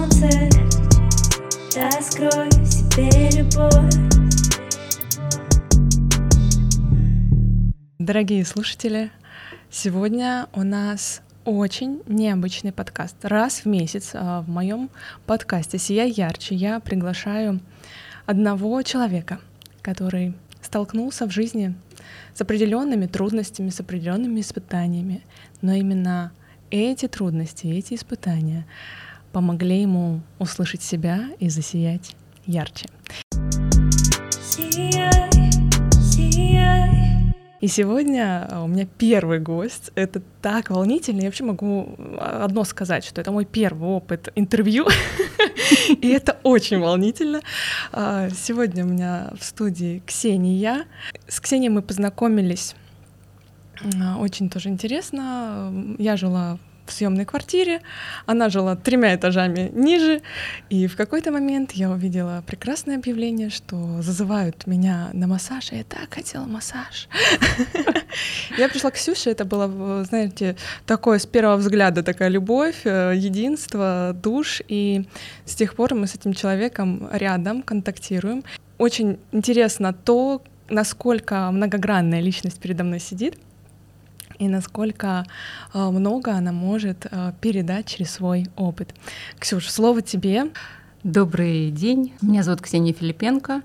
[0.00, 0.28] солнце
[1.76, 3.94] Раскрой в себе любовь
[7.98, 9.10] Дорогие слушатели,
[9.70, 13.16] сегодня у нас очень необычный подкаст.
[13.22, 14.90] Раз в месяц а, в моем
[15.26, 17.60] подкасте «Сияй ярче» я приглашаю
[18.26, 19.38] одного человека,
[19.82, 21.74] который столкнулся в жизни
[22.34, 25.22] с определенными трудностями, с определенными испытаниями.
[25.60, 26.32] Но именно
[26.70, 28.66] эти трудности, эти испытания
[29.32, 32.16] помогли ему услышать себя и засиять
[32.46, 32.86] ярче.
[37.60, 39.90] И сегодня а, у меня первый гость.
[39.94, 41.20] Это так волнительно.
[41.20, 44.86] Я вообще могу одно сказать, что это мой первый опыт интервью.
[46.00, 47.42] И это очень волнительно.
[47.92, 50.86] А, Сегодня у меня в студии Ксения.
[51.28, 52.74] С Ксенией мы познакомились
[54.02, 55.94] а, очень тоже интересно.
[55.98, 56.58] Я жила
[56.90, 57.80] в съемной квартире,
[58.26, 60.20] она жила тремя этажами ниже,
[60.68, 65.84] и в какой-то момент я увидела прекрасное объявление, что зазывают меня на массаж, и я
[65.84, 67.08] так хотела массаж.
[68.58, 74.16] Я пришла к Ксюше, это было, знаете, такое с первого взгляда такая любовь, э, единство,
[74.20, 75.06] душ, и
[75.44, 78.42] с тех пор мы с этим человеком рядом контактируем.
[78.78, 83.36] Очень интересно то, насколько многогранная личность передо мной сидит,
[84.40, 85.26] и насколько
[85.72, 88.94] э, много она может э, передать через свой опыт.
[89.38, 90.46] Ксюш, слово тебе.
[91.04, 92.14] Добрый день.
[92.22, 93.62] Меня зовут Ксения Филипенко.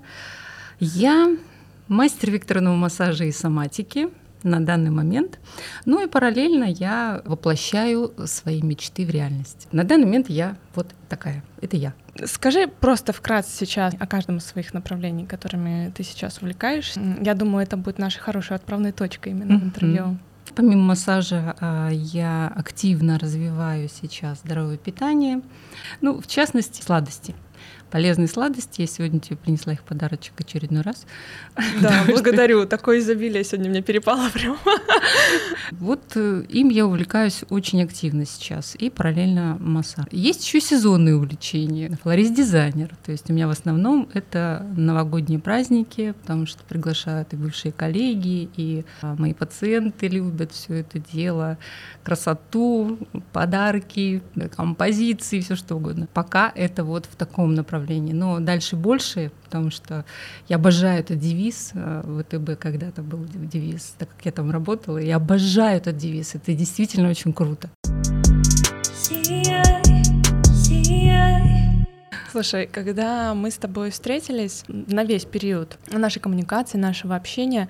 [0.78, 1.34] Я
[1.88, 4.08] мастер векторного массажа и соматики
[4.42, 5.38] на данный момент.
[5.86, 9.68] Ну и параллельно я воплощаю свои мечты в реальность.
[9.72, 11.42] На данный момент я вот такая.
[11.62, 11.94] Это я.
[12.26, 17.00] Скажи просто вкратце сейчас о каждом из своих направлений, которыми ты сейчас увлекаешься.
[17.22, 19.66] Я думаю, это будет нашей хорошей отправной точкой именно в Мгм.
[19.68, 20.18] интервью.
[20.56, 25.42] Помимо массажа а, я активно развиваю сейчас здоровое питание.
[26.00, 27.34] Ну, в частности, сладости.
[27.96, 28.82] Полезные сладости.
[28.82, 31.06] Я сегодня тебе принесла их подарочек очередной раз.
[31.80, 32.66] Да, что- благодарю.
[32.66, 34.58] Такое изобилие сегодня мне перепало прям.
[35.72, 40.06] Вот э, им я увлекаюсь очень активно сейчас и параллельно массаж.
[40.12, 41.98] Есть еще сезонные увлечения.
[42.02, 42.94] Флорист-дизайнер.
[43.04, 48.48] То есть у меня в основном это новогодние праздники, потому что приглашают и бывшие коллеги,
[48.56, 51.58] и а, мои пациенты любят все это дело,
[52.04, 52.98] красоту,
[53.32, 54.22] подарки,
[54.54, 56.06] композиции, все что угодно.
[56.14, 57.85] Пока это вот в таком направлении.
[58.12, 60.04] Но дальше больше, потому что
[60.48, 61.70] я обожаю этот девиз.
[61.74, 64.98] э, ВТБ когда-то был девиз, так как я там работала.
[64.98, 66.34] Я обожаю этот девиз.
[66.34, 67.70] Это действительно очень круто.
[72.36, 77.66] Слушай, когда мы с тобой встретились на весь период нашей коммуникации, нашего общения,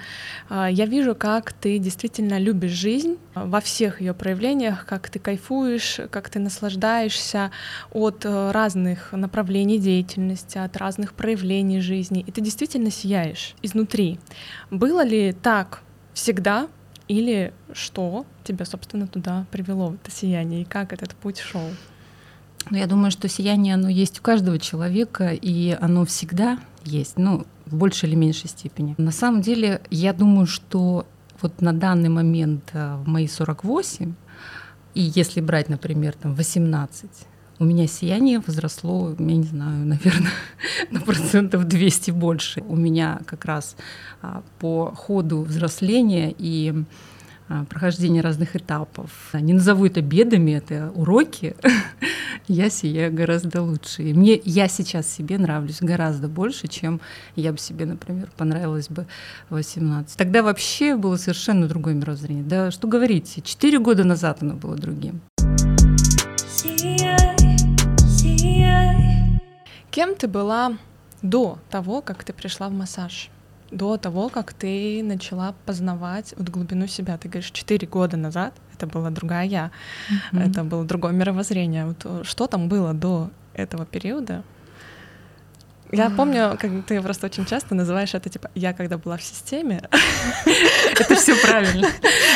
[0.49, 6.01] а, я вижу, как ты действительно любишь жизнь во всех ее проявлениях, как ты кайфуешь,
[6.11, 7.53] как ты наслаждаешься
[7.93, 14.19] от э, разных направлений деятельности, от разных проявлений жизни, и ты действительно сияешь изнутри.
[14.73, 16.67] Было ли так всегда,
[17.07, 21.71] или что тебя, собственно, туда привело в это сияние, и как этот путь шел?
[22.71, 27.47] Но я думаю, что сияние, оно есть у каждого человека, и оно всегда есть, ну,
[27.67, 28.95] в большей или меньшей степени.
[28.99, 31.07] На самом деле, я думаю, что
[31.41, 34.15] вот на данный момент э, в мои 48,
[34.95, 37.11] и если брать, например, там 18,
[37.59, 40.33] у меня сияние возросло, я не знаю, наверное,
[40.91, 42.63] на процентов 200 больше.
[42.69, 43.77] У меня как раз
[44.23, 46.75] а, по ходу взросления и
[47.49, 49.11] а, прохождения разных этапов.
[49.33, 51.55] Не назову это бедами, это уроки.
[52.49, 54.03] Я сияю гораздо лучше.
[54.03, 57.01] И мне я сейчас себе нравлюсь гораздо больше, чем
[57.35, 59.07] я бы себе, например, понравилась бы
[59.49, 60.17] в 18.
[60.17, 62.45] Тогда вообще было совершенно другое мировоззрение.
[62.45, 65.21] Да что говорить, четыре года назад оно было другим.
[69.91, 70.77] Кем ты была
[71.23, 73.31] до того, как ты пришла в массаж?
[73.71, 77.17] До того, как ты начала познавать вот глубину себя.
[77.19, 79.71] Ты говоришь, четыре года назад это была другая я,
[80.33, 81.87] это было другое мировоззрение.
[81.87, 84.43] Вот э, что там было до этого периода?
[85.93, 89.83] Я помню, как ты просто очень часто называешь это типа «я когда была в системе».
[90.99, 91.87] Это все правильно.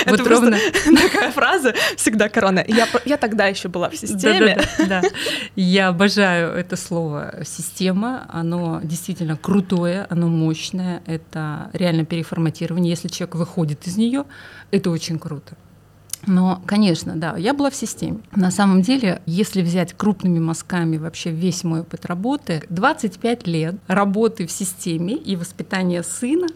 [0.02, 0.58] Это Вот просто ровно.
[1.02, 2.64] такая фраза всегда корона.
[3.04, 4.58] Я, тогда еще была в системе.
[4.88, 5.02] Да.
[5.56, 8.26] Я обожаю это слово «система».
[8.28, 11.02] Оно действительно крутое, оно мощное.
[11.06, 12.90] Это реально переформатирование.
[12.90, 14.24] Если человек выходит из нее,
[14.70, 15.56] это очень круто.
[16.26, 18.18] Но, конечно, да, я была в системе.
[18.34, 24.46] На самом деле, если взять крупными мазками вообще весь мой опыт работы, 25 лет работы
[24.46, 26.46] в системе и воспитания сына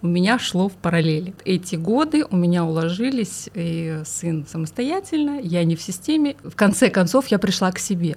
[0.00, 1.34] у меня шло в параллели.
[1.44, 6.36] Эти годы у меня уложились, и сын самостоятельно, я не в системе.
[6.42, 8.16] В конце концов, я пришла к себе.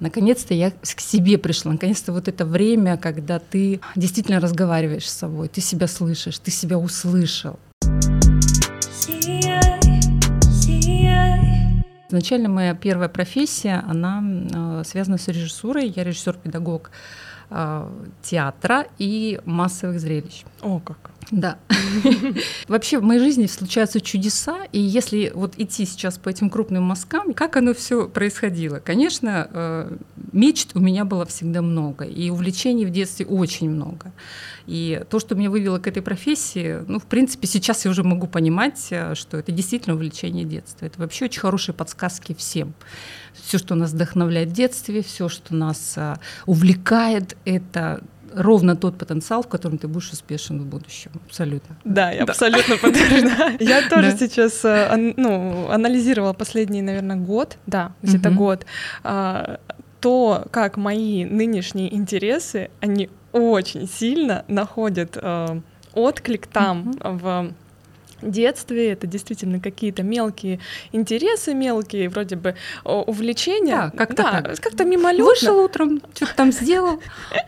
[0.00, 1.72] Наконец-то я к себе пришла.
[1.72, 6.78] Наконец-то вот это время, когда ты действительно разговариваешь с собой, ты себя слышишь, ты себя
[6.78, 7.58] услышал.
[12.08, 15.88] Изначально моя первая профессия, она э, связана с режиссурой.
[15.88, 16.90] Я режиссер-педагог
[17.50, 17.88] э,
[18.22, 20.44] театра и массовых зрелищ.
[20.62, 21.10] О, как.
[21.30, 21.58] Да.
[22.68, 27.34] Вообще в моей жизни случаются чудеса, и если вот идти сейчас по этим крупным мазкам,
[27.34, 28.78] как оно все происходило?
[28.78, 29.96] Конечно, э,
[30.32, 34.12] мечт у меня было всегда много, и увлечений в детстве очень много.
[34.66, 38.26] И то, что меня вывело к этой профессии, ну, в принципе, сейчас я уже могу
[38.26, 40.86] понимать, э, что это действительно увлечение детства.
[40.86, 42.74] Это вообще очень хорошие подсказки всем.
[43.34, 48.02] Все, что нас вдохновляет в детстве, все, что нас э, увлекает, это
[48.36, 51.10] ровно тот потенциал, в котором ты будешь успешен в будущем.
[51.26, 51.76] Абсолютно.
[51.84, 53.56] Да, я абсолютно подтверждаю.
[53.60, 54.16] Я тоже Да.
[54.16, 58.66] сейчас э, ну, анализировала последний, наверное, год, да, где-то год,
[59.02, 59.58] а,
[60.00, 65.60] то, как мои нынешние интересы, они очень сильно находят э,
[65.94, 67.52] отклик там, в
[68.22, 68.92] детстве.
[68.92, 70.60] Это действительно какие-то мелкие
[70.92, 73.90] интересы, мелкие вроде бы увлечения.
[73.92, 74.60] Да, как-то да, так.
[74.60, 75.24] как-то мимолетно.
[75.24, 77.00] Вышел утром, что-то там сделал,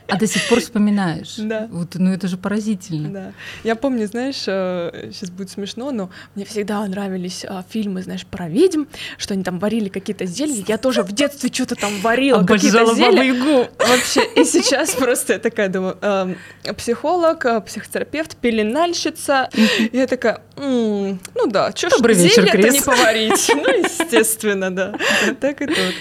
[0.09, 1.37] а до сих пор вспоминаешь.
[1.49, 1.67] Да.
[1.71, 3.09] Вот, ну это же поразительно.
[3.09, 3.33] Да.
[3.65, 8.85] Я помню, знаешь, сейчас будет смешно, но мне всегда нравились а, фильмы, знаешь, про ведьм,
[9.17, 10.63] что они там варили какие-то зелья.
[10.69, 13.69] Я тоже в детстве что-то там варила, какие-то зелья.
[13.79, 16.37] Вообще, и сейчас просто я такая думаю, эм,
[16.77, 19.49] психолог, э, психотерапевт, пеленальщица.
[19.93, 22.75] Я такая, «М, ну да, что ж Добрый вечер, зелье-то Крис.
[22.75, 23.51] не поварить.
[23.55, 24.95] Ну, естественно, да.
[25.41, 25.95] Так и тут.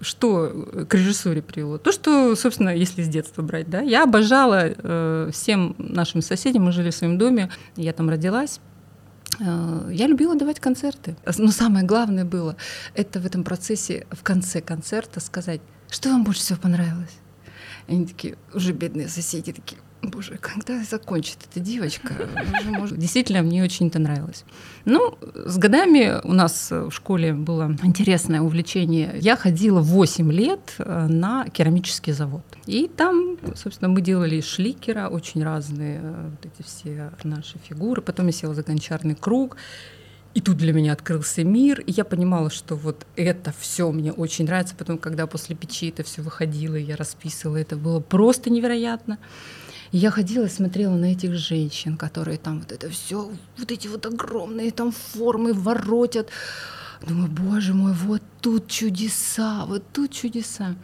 [0.00, 0.48] Что
[0.88, 1.78] к режиссуре привело?
[1.78, 6.72] То, что, собственно, если с детства брать, да, я обожала э, всем нашим соседям, мы
[6.72, 8.60] жили в своем доме, я там родилась.
[9.38, 11.16] Э, Я любила давать концерты.
[11.38, 12.56] Но самое главное было,
[12.94, 17.21] это в этом процессе, в конце концерта сказать, что вам больше всего понравилось?
[17.92, 22.14] Они такие, уже бедные соседи такие, боже, когда закончит эта девочка?
[22.58, 22.98] Уже может».
[22.98, 24.44] Действительно, мне очень это нравилось.
[24.84, 29.14] Ну, с годами у нас в школе было интересное увлечение.
[29.20, 32.44] Я ходила 8 лет э, на керамический завод.
[32.66, 38.00] И там, собственно, мы делали из шликера очень разные э, вот эти все наши фигуры.
[38.02, 39.56] Потом я села за гончарный круг.
[40.34, 44.46] И тут для меня открылся мир, и я понимала, что вот это все мне очень
[44.46, 44.74] нравится.
[44.74, 49.18] Потом, когда после печи это все выходило, я расписывала, это было просто невероятно.
[49.90, 53.88] И я ходила и смотрела на этих женщин, которые там вот это все, вот эти
[53.88, 56.30] вот огромные там формы воротят.
[57.06, 60.76] Думаю, боже мой, вот тут чудеса, вот тут чудеса.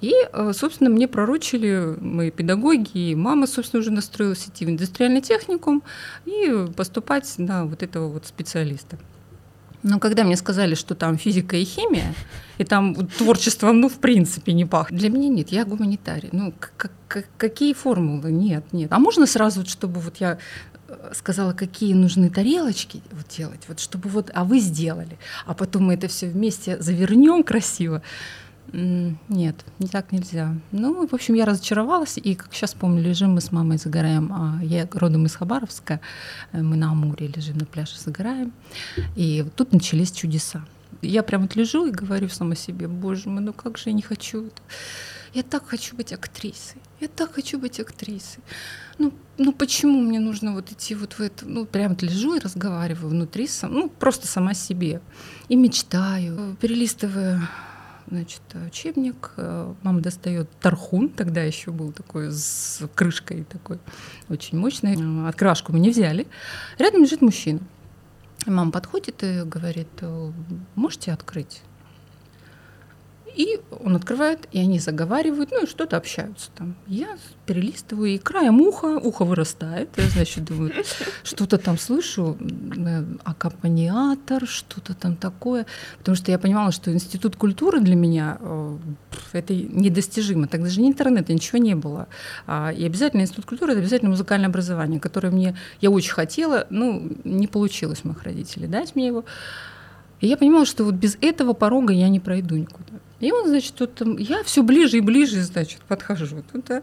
[0.00, 5.22] И, э, собственно, мне пророчили мои педагоги, и мама, собственно, уже настроилась идти в индустриальный
[5.22, 5.82] техникум
[6.26, 8.98] и поступать на вот этого вот специалиста.
[9.82, 12.12] Но когда мне сказали, что там физика и химия,
[12.58, 14.98] и там вот творчеством, ну, в принципе, не пахнет.
[14.98, 16.28] Для меня нет, я гуманитарий.
[16.32, 18.32] Ну, к- к- какие формулы?
[18.32, 18.92] Нет, нет.
[18.92, 20.38] А можно сразу, чтобы вот я
[20.88, 25.84] э, сказала, какие нужны тарелочки вот делать, вот чтобы вот, а вы сделали, а потом
[25.84, 28.02] мы это все вместе завернем красиво.
[28.72, 30.54] Нет, не так нельзя.
[30.72, 34.32] Ну, в общем, я разочаровалась, и как сейчас помню, лежим мы с мамой, загораем.
[34.32, 36.00] А Я родом из Хабаровска,
[36.52, 38.52] э, мы на Амуре лежим на пляже, загораем.
[39.14, 40.64] И тут начались чудеса.
[41.02, 44.02] Я прям вот лежу и говорю сама себе, боже мой, ну как же я не
[44.02, 44.62] хочу это.
[45.34, 46.80] Я так хочу быть актрисой.
[47.00, 48.42] Я так хочу быть актрисой.
[48.98, 51.44] Ну, ну почему мне нужно вот идти вот в это?
[51.44, 55.02] Ну, прям вот лежу и разговариваю внутри, сам, ну, просто сама себе.
[55.48, 57.46] И мечтаю, перелистывая
[58.08, 59.32] значит, учебник.
[59.36, 63.78] э, Мама достает тархун, тогда еще был такой с крышкой такой
[64.28, 64.96] очень мощный.
[64.96, 66.26] Э, Открывашку мы не взяли.
[66.78, 67.60] Рядом лежит мужчина.
[68.46, 70.32] Мама подходит и говорит, «Э,
[70.74, 71.62] можете открыть?
[73.36, 76.74] И он открывает, и они заговаривают, ну и что-то общаются там.
[76.86, 80.72] Я перелистываю, и краем уха, ухо вырастает, я, значит, думаю,
[81.22, 85.66] что-то там слышу, э, аккомпаниатор, что-то там такое.
[85.98, 88.78] Потому что я понимала, что институт культуры для меня э,
[89.32, 90.48] это недостижимо.
[90.48, 92.08] Тогда же ни интернета, ничего не было.
[92.46, 97.12] А, И обязательно институт культуры это обязательно музыкальное образование, которое мне я очень хотела, ну,
[97.24, 99.26] не получилось моих родителей дать мне его.
[100.20, 102.94] И я понимала, что вот без этого порога я не пройду никуда.
[103.20, 106.82] И он, значит, тут там, я все ближе и ближе, значит, подхожу туда.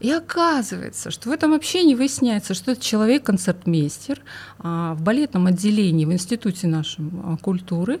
[0.00, 4.20] И оказывается, что в этом общении выясняется, что это человек концертмейстер
[4.58, 8.00] а, в балетном отделении в институте нашем а, культуры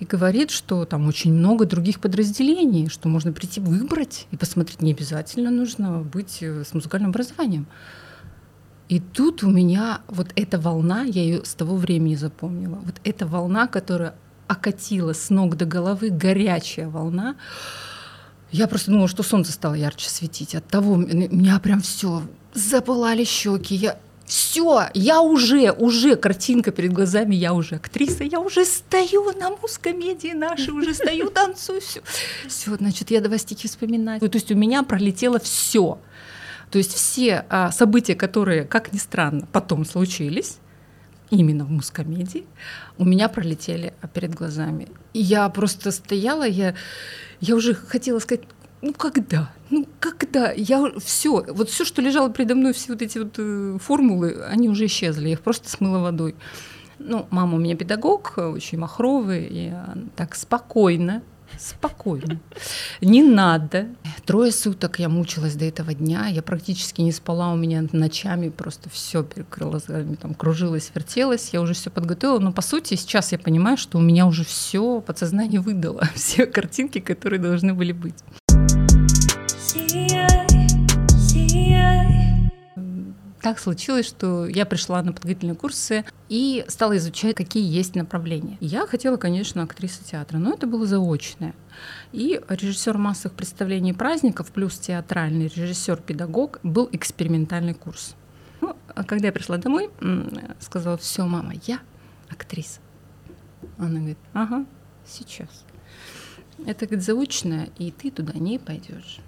[0.00, 4.82] и говорит, что там очень много других подразделений, что можно прийти выбрать и посмотреть.
[4.82, 7.66] Не обязательно нужно быть э, с музыкальным образованием.
[8.88, 13.26] И тут у меня вот эта волна, я ее с того времени запомнила, вот эта
[13.26, 14.14] волна, которая
[14.46, 17.36] окатила с ног до головы, горячая волна.
[18.50, 20.54] Я просто думала, что солнце стало ярче светить.
[20.54, 22.22] От того меня прям все
[22.54, 23.74] запылали щеки.
[23.74, 29.50] Я все, я уже, уже картинка перед глазами, я уже актриса, я уже стою на
[29.50, 32.00] мускомедии нашей, уже стою, танцую, все.
[32.48, 34.20] Все, значит, я давай стихи вспоминать.
[34.20, 35.98] То есть у меня пролетело все.
[36.70, 40.58] То есть все а, события, которые, как ни странно, потом случились,
[41.34, 42.46] именно в мускомедии,
[42.98, 44.88] у меня пролетели перед глазами.
[45.12, 46.74] И я просто стояла, я,
[47.40, 48.44] я уже хотела сказать,
[48.82, 49.52] ну когда?
[49.70, 50.52] Ну когда?
[50.52, 54.68] Я все, вот все, что лежало передо мной, все вот эти вот э, формулы, они
[54.68, 56.34] уже исчезли, я их просто смыла водой.
[56.98, 59.72] Ну, мама у меня педагог, очень махровый, и
[60.16, 61.22] так спокойно
[61.58, 62.40] спокойно.
[63.00, 63.88] Не надо.
[64.24, 66.26] Трое суток я мучилась до этого дня.
[66.28, 67.52] Я практически не спала.
[67.52, 71.50] У меня ночами просто все перекрыло, там кружилось, вертелось.
[71.52, 72.38] Я уже все подготовила.
[72.38, 76.08] Но по сути сейчас я понимаю, что у меня уже все подсознание выдало.
[76.14, 78.14] Все картинки, которые должны были быть.
[83.44, 88.56] Так случилось, что я пришла на подготовительные курсы и стала изучать, какие есть направления.
[88.58, 91.54] Я хотела, конечно, актриса театра, но это было заочное.
[92.12, 98.14] И режиссер массовых представлений и праздников плюс театральный режиссер-педагог был экспериментальный курс.
[98.62, 99.90] Ну, а когда я пришла домой,
[100.58, 101.80] сказала, все, мама, я
[102.30, 102.80] актриса.
[103.76, 104.64] Она говорит, ага,
[105.06, 105.66] сейчас.
[106.64, 109.20] Это, говорит, заочное, и ты туда не пойдешь.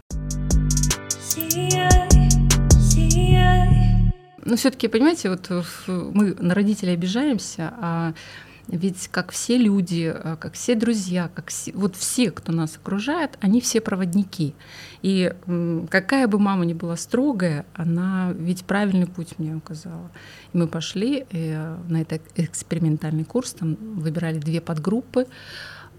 [4.46, 5.50] Но все-таки, понимаете, вот
[5.88, 8.14] мы на родителей обижаемся, а
[8.68, 13.38] ведь как все люди, а, как все друзья, как все, вот все, кто нас окружает,
[13.40, 14.54] они все проводники.
[15.02, 15.32] И
[15.90, 20.10] какая бы мама ни была строгая, она ведь правильный путь мне указала.
[20.52, 25.26] И мы пошли э, на этот экспериментальный курс, там выбирали две подгруппы,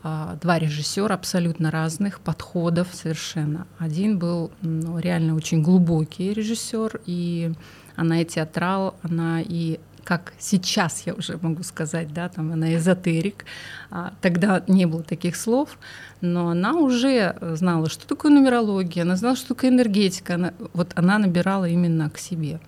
[0.04, 3.66] а, два режиссера абсолютно разных подходов совершенно.
[3.78, 7.54] Один был ну, реально очень глубокий режиссер, и
[7.98, 13.44] она и театрал, она и как сейчас я уже могу сказать, да, там она эзотерик.
[13.92, 15.78] А, тогда не было таких слов,
[16.22, 20.36] но она уже знала, что такое нумерология, она знала, что такое энергетика.
[20.36, 22.62] Она, вот она набирала именно к себе.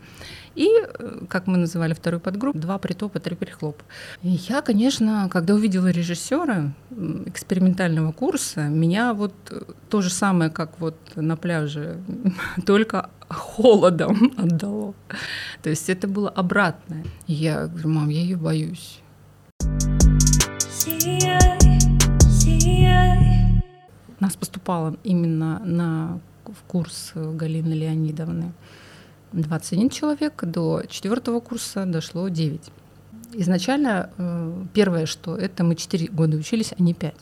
[0.56, 3.84] И, э, как мы называли вторую подгруппу, два притопа, три перехлопа.
[4.22, 6.74] Я, конечно, когда увидела режиссера
[7.26, 12.00] экспериментального курса, меня вот э, то же самое, как вот на пляже,
[12.66, 14.94] только холодом отдало.
[15.62, 17.06] То есть это было обратное.
[17.28, 19.02] Я говорю, мам, я ее боюсь.
[24.20, 28.54] Нас поступало именно на в курс Галины Леонидовны.
[29.34, 32.72] 21 человек, до четвертого курса дошло 9.
[33.34, 37.14] Изначально э, первое, что это мы 4 года учились, а не 5.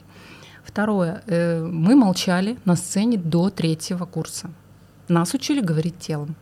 [0.64, 4.50] Второе, э, мы молчали на сцене до третьего курса.
[5.10, 6.36] Нас учили говорить телом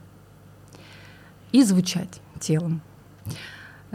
[1.52, 2.82] и звучать телом.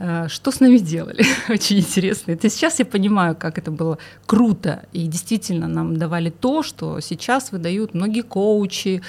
[0.00, 1.24] Э, что с нами делали?
[1.52, 2.32] Очень интересно.
[2.32, 4.86] Это сейчас я понимаю, как это было круто.
[4.92, 9.02] И действительно нам давали то, что сейчас выдают многие коучи.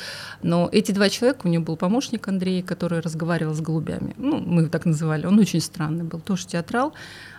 [0.43, 4.13] Но эти два человека, у него был помощник Андрей, который разговаривал с голубями.
[4.17, 5.25] Ну, мы его так называли.
[5.25, 6.93] Он очень странный был, тоже театрал.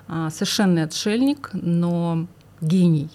[0.08, 2.26] А, совершенный отшельник, но
[2.62, 3.10] гений.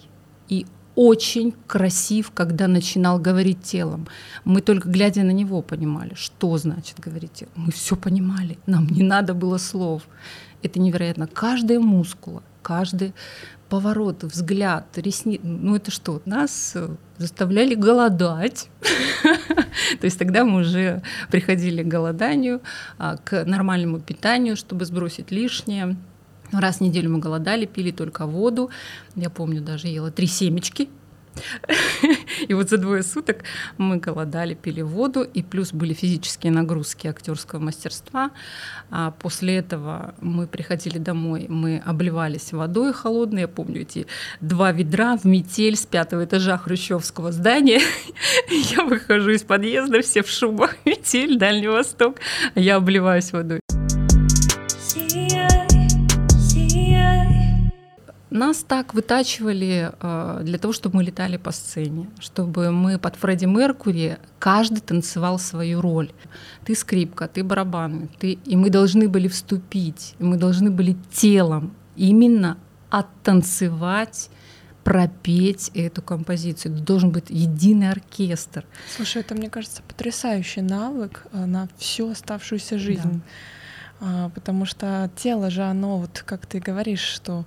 [1.00, 4.08] Очень красив, когда начинал говорить телом.
[4.44, 7.52] Мы только глядя на него понимали, что значит говорить телом.
[7.54, 10.02] Мы все понимали, нам не надо было слов.
[10.60, 11.28] Это невероятно.
[11.28, 13.14] Каждая мускула, каждый
[13.68, 16.76] поворот, взгляд, ресницы, ну это что, нас
[17.16, 18.68] заставляли голодать.
[20.00, 22.60] То есть тогда мы уже приходили к голоданию,
[22.98, 25.96] а, к нормальному питанию, чтобы сбросить лишнее.
[26.52, 28.70] Раз в неделю мы голодали, пили только воду.
[29.16, 30.88] Я помню, даже ела три семечки.
[32.48, 33.44] И вот за двое суток
[33.76, 38.30] мы голодали, пили воду, и плюс были физические нагрузки актерского мастерства.
[38.90, 43.42] А после этого мы приходили домой, мы обливались водой холодной.
[43.42, 44.06] Я помню эти
[44.40, 47.80] два ведра в метель с пятого этажа хрущевского здания.
[48.50, 52.16] Я выхожу из подъезда, все в шубах, метель, Дальний Восток.
[52.54, 53.60] Я обливаюсь водой.
[58.30, 63.46] Нас так вытачивали э, для того, чтобы мы летали по сцене, чтобы мы под Фредди
[63.46, 66.10] Меркури каждый танцевал свою роль.
[66.64, 72.58] Ты скрипка, ты барабаны, ты, и мы должны были вступить, мы должны были телом именно
[72.90, 74.30] оттанцевать
[74.84, 76.80] пропеть эту композицию.
[76.80, 78.64] Должен быть единый оркестр.
[78.96, 83.02] Слушай, это, мне кажется, потрясающий навык э, на всю оставшуюся жизнь.
[83.12, 83.20] Да.
[84.00, 87.44] А, потому что тело же, оно, вот как ты говоришь, что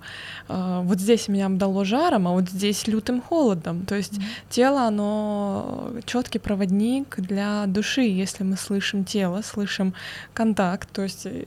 [0.48, 3.86] а, вот здесь меня обдало жаром, а вот здесь лютым холодом.
[3.86, 4.50] То есть mm-hmm.
[4.50, 8.02] тело, оно четкий проводник для души.
[8.02, 9.94] Если мы слышим тело, слышим
[10.34, 11.44] контакт, то есть э,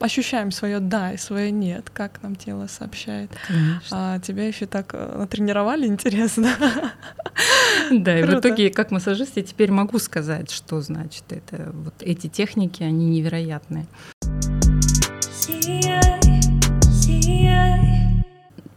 [0.00, 3.30] ощущаем свое да и свое нет, как нам тело сообщает.
[3.46, 4.14] Конечно.
[4.14, 6.48] А тебя еще так э, натренировали, интересно.
[7.90, 11.70] Да, и в итоге, как массажист, я теперь могу сказать, что значит это.
[11.72, 13.86] Вот эти техники, они невероятные.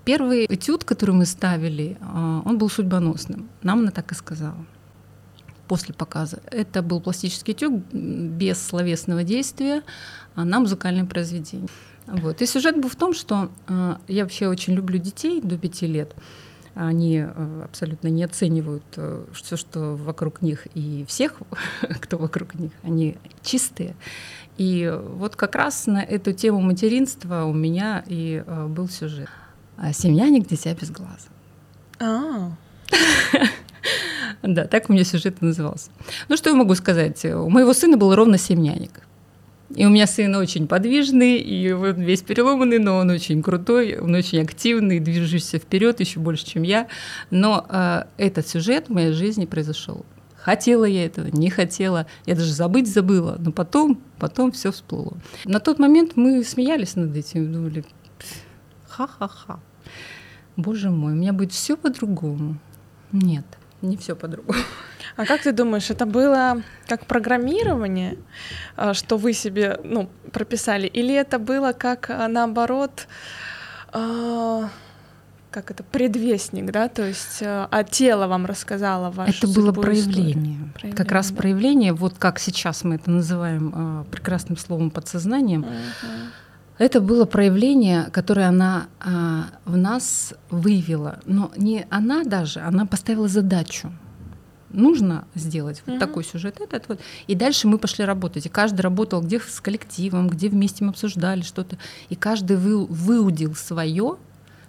[0.04, 3.50] Первый этюд, который мы ставили, а, он был судьбоносным.
[3.62, 4.58] Нам она так и сказала
[5.68, 6.40] после показа.
[6.52, 9.84] Это был пластический этюд без словесного действия
[10.36, 11.70] а на музыкальное произведение.
[12.08, 12.42] Вот.
[12.42, 16.14] И сюжет был в том, что э, я вообще очень люблю детей до пяти лет.
[16.74, 21.42] Они э, абсолютно не оценивают э, все, что вокруг них, и всех,
[22.02, 22.72] кто вокруг них.
[22.84, 23.96] Они чистые.
[24.58, 29.30] И вот как раз на эту тему материнства у меня и э, был сюжет.
[29.84, 31.30] А «Семьяник, дитя без глаза».
[32.00, 32.52] А.
[34.44, 35.90] Да, так у меня сюжет назывался.
[36.28, 37.24] Ну, что я могу сказать?
[37.26, 39.02] У моего сына был ровно семьяник.
[39.76, 44.16] И у меня сын очень подвижный, и он весь переломанный, но он очень крутой, он
[44.16, 46.88] очень активный, движущийся вперед еще больше, чем я.
[47.30, 50.06] Но э, этот сюжет в моей жизни произошел.
[50.36, 55.18] Хотела я этого, не хотела, я даже забыть забыла, но потом, потом все всплыло.
[55.46, 57.84] На тот момент мы смеялись над этим, думали,
[58.88, 59.60] ха-ха-ха.
[60.62, 62.58] Боже мой, у меня будет все по-другому.
[63.12, 63.46] Нет,
[63.82, 64.60] не все по-другому.
[65.18, 68.18] А как ты думаешь, это было как программирование,
[68.76, 73.08] а, что вы себе ну, прописали, или это было как а, наоборот,
[73.92, 74.70] а,
[75.52, 80.72] как это, предвестник, да, то есть, а тело вам рассказало ваше Это было проявление.
[80.74, 81.38] проявление, как раз да.
[81.38, 85.64] проявление, вот как сейчас мы это называем прекрасным словом подсознанием.
[85.64, 86.30] Uh-huh
[86.82, 91.20] это было проявление, которое она а, в нас выявила.
[91.26, 93.92] Но не она даже, она поставила задачу.
[94.72, 96.00] Нужно сделать вот mm-hmm.
[96.00, 97.00] такой сюжет, этот вот.
[97.28, 98.48] И дальше мы пошли работать.
[98.48, 101.78] И каждый работал где с коллективом, где вместе мы обсуждали что-то.
[102.10, 104.18] И каждый вы, выудил свое,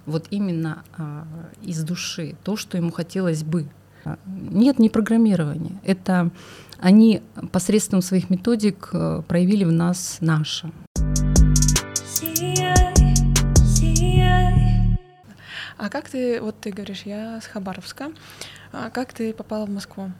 [0.05, 1.25] вот именно а,
[1.63, 3.65] из души, то, что ему хотелось бы.
[4.27, 5.79] Нет, не программирования.
[5.83, 6.29] Это
[6.77, 10.71] они посредством своих методик э, проявили в нас наше.
[15.83, 18.13] А как ты, вот ты говоришь, я с Хабаровска,
[18.71, 20.13] а как ты попала в Москву?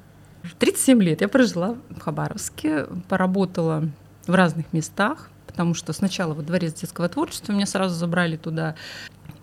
[0.59, 3.87] 37 лет я прожила в Хабаровске, поработала
[4.27, 8.75] в разных местах, потому что сначала во дворец детского творчества меня сразу забрали туда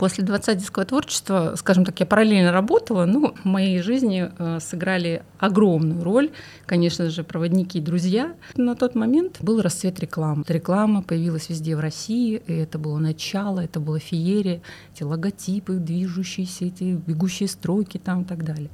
[0.00, 6.02] После Дворца творчества, скажем так, я параллельно работала, но в моей жизни э, сыграли огромную
[6.02, 6.30] роль,
[6.64, 8.34] конечно же, проводники и друзья.
[8.56, 10.42] На тот момент был расцвет рекламы.
[10.48, 14.62] Реклама появилась везде в России, и это было начало, это было феерия,
[14.94, 18.70] эти логотипы движущиеся, эти бегущие стройки там и так далее.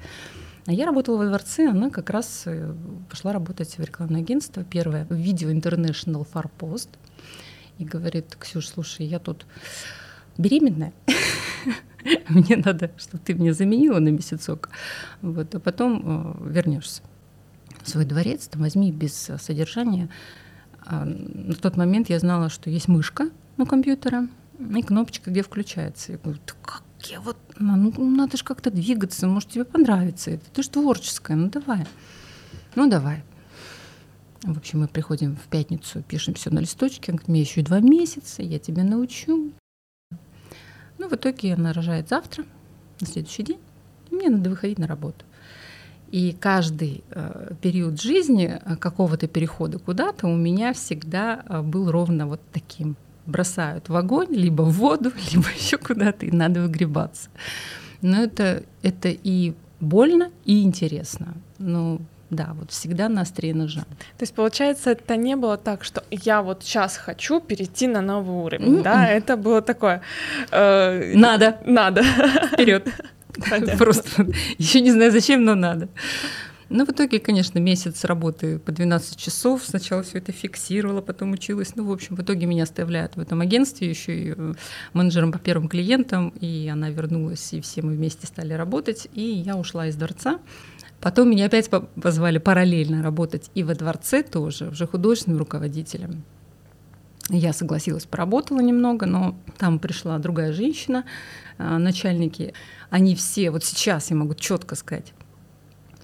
[0.66, 2.72] А я работала во дворце, она как раз э,
[3.10, 6.90] пошла работать в рекламное агентство, первое, Video International Far Post,
[7.78, 9.44] и говорит, Ксюш, слушай, я тут
[10.38, 10.92] беременная,
[12.28, 14.68] мне надо, чтобы ты меня заменила на месяцок,
[15.22, 17.02] вот, а потом э, вернешься
[17.82, 20.08] в свой дворец, там возьми без содержания.
[20.84, 26.12] А на тот момент я знала, что есть мышка на компьютере и кнопочка, где включается.
[26.12, 30.44] Я говорю, как я вот, ну, ну надо же как-то двигаться, может тебе понравится это,
[30.52, 31.86] ты же творческая, ну давай.
[32.74, 33.22] Ну давай.
[34.42, 37.10] В общем, мы приходим в пятницу, пишем все на листочке.
[37.10, 39.52] Он говорит, мне еще два месяца, я тебя научу.
[40.98, 42.44] Ну, в итоге она рожает завтра,
[43.00, 43.58] на следующий день,
[44.10, 45.24] и мне надо выходить на работу.
[46.10, 52.26] И каждый э, период жизни э, какого-то перехода куда-то у меня всегда э, был ровно
[52.26, 52.96] вот таким.
[53.26, 57.28] Бросают в огонь, либо в воду, либо еще куда-то, и надо выгребаться.
[58.02, 61.34] Но это, это и больно, и интересно.
[61.58, 63.82] Ну, да, вот всегда на острие ножа.
[63.82, 68.36] То есть, получается, это не было так, что я вот сейчас хочу перейти на новый
[68.36, 68.82] уровень, mm-hmm.
[68.82, 69.06] да?
[69.08, 70.02] Это было такое...
[70.50, 71.58] Э, надо.
[71.64, 72.02] Надо.
[72.52, 72.88] Вперед.
[73.78, 74.26] Просто
[74.58, 75.88] еще не знаю зачем, но надо.
[76.68, 79.62] Ну, в итоге, конечно, месяц работы по 12 часов.
[79.64, 81.76] Сначала все это фиксировала, потом училась.
[81.76, 84.54] Ну, в общем, в итоге меня оставляют в этом агентстве еще и э,
[84.92, 86.30] менеджером по первым клиентам.
[86.40, 89.06] И она вернулась, и все мы вместе стали работать.
[89.14, 90.40] И я ушла из дворца.
[91.00, 96.24] Потом меня опять позвали параллельно работать и во дворце тоже, уже художественным руководителем.
[97.28, 101.04] Я согласилась, поработала немного, но там пришла другая женщина,
[101.58, 102.54] э, начальники.
[102.88, 105.12] Они все, вот сейчас я могу четко сказать,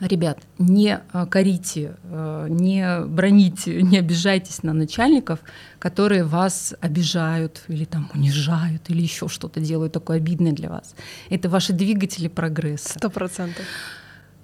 [0.01, 5.39] Ребят, не э, корите, э, не броните, не обижайтесь на начальников,
[5.79, 10.97] которые вас обижают или там унижают или еще что-то делают такое обидное для вас.
[11.31, 12.99] Это ваши двигатели прогресса.
[12.99, 13.65] Сто процентов.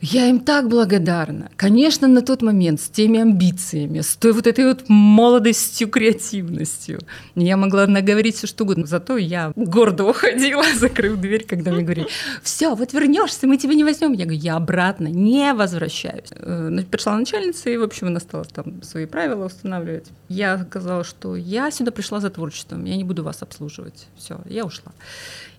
[0.00, 1.50] Я им так благодарна.
[1.56, 7.00] Конечно, на тот момент с теми амбициями, с той вот этой вот молодостью, креативностью.
[7.34, 8.86] Я могла наговорить все что угодно.
[8.86, 12.06] Зато я гордо уходила, закрыв дверь, когда мне говорили,
[12.42, 14.12] все, вот вернешься, мы тебя не возьмем.
[14.12, 16.28] Я говорю, я обратно не возвращаюсь.
[16.30, 20.06] Э, пришла начальница, и, в общем, она стала там свои правила устанавливать.
[20.28, 24.06] Я сказала, что я сюда пришла за творчеством, я не буду вас обслуживать.
[24.16, 24.92] Все, я ушла.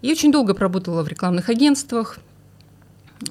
[0.02, 2.19] И очень долго проработала в рекламных агентствах,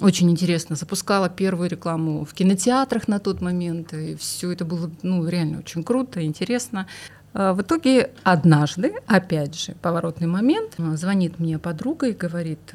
[0.01, 0.77] очень интересно.
[0.77, 5.83] Запускала первую рекламу в кинотеатрах на тот момент, и все это было ну, реально очень
[5.83, 6.87] круто, интересно.
[7.35, 12.73] А в итоге однажды, опять же, поворотный момент, звонит мне подруга и говорит,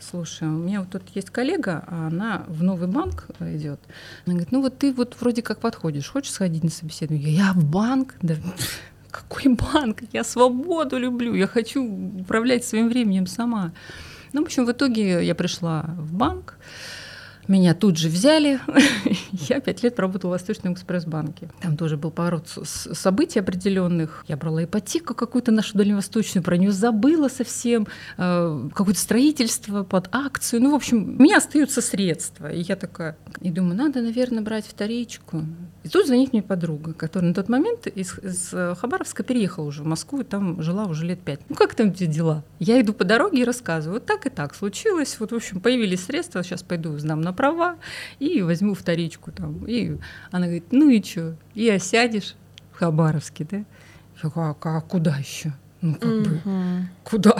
[0.00, 3.78] слушай, у меня вот тут есть коллега, а она в новый банк идет.
[4.26, 7.32] Она говорит, ну вот ты вот вроде как подходишь, хочешь сходить на собеседование?
[7.34, 8.16] Я в банк?
[8.22, 8.34] Да
[9.10, 10.02] какой банк?
[10.12, 13.72] Я свободу люблю, я хочу управлять своим временем сама.
[14.32, 16.56] Ну, в общем, в итоге я пришла в банк,
[17.50, 18.60] меня тут же взяли.
[19.32, 21.50] я пять лет работала в Восточном экспресс-банке.
[21.60, 24.24] Там тоже был поворот событий определенных.
[24.28, 27.86] Я брала ипотеку какую-то нашу дальневосточную, про нее забыла совсем.
[28.16, 30.62] Э, какое-то строительство под акцию.
[30.62, 32.50] Ну, в общем, у меня остаются средства.
[32.50, 35.42] И я такая, и думаю, надо, наверное, брать вторичку.
[35.82, 39.86] И тут звонит мне подруга, которая на тот момент из, из Хабаровска переехала уже в
[39.86, 41.40] Москву и там жила уже лет пять.
[41.48, 42.44] Ну, как там эти дела?
[42.58, 45.16] Я иду по дороге и рассказываю, вот так и так случилось.
[45.18, 47.78] Вот, в общем, появились средства, сейчас пойду сдам на права
[48.18, 49.64] и возьму вторичку там.
[49.64, 49.96] И
[50.30, 52.34] она говорит, ну и что, и осядешь
[52.72, 53.56] в Хабаровске, да?
[54.22, 55.54] Я говорю, а, а куда еще?
[55.80, 56.42] Ну, как mm-hmm.
[56.44, 57.36] бы, куда?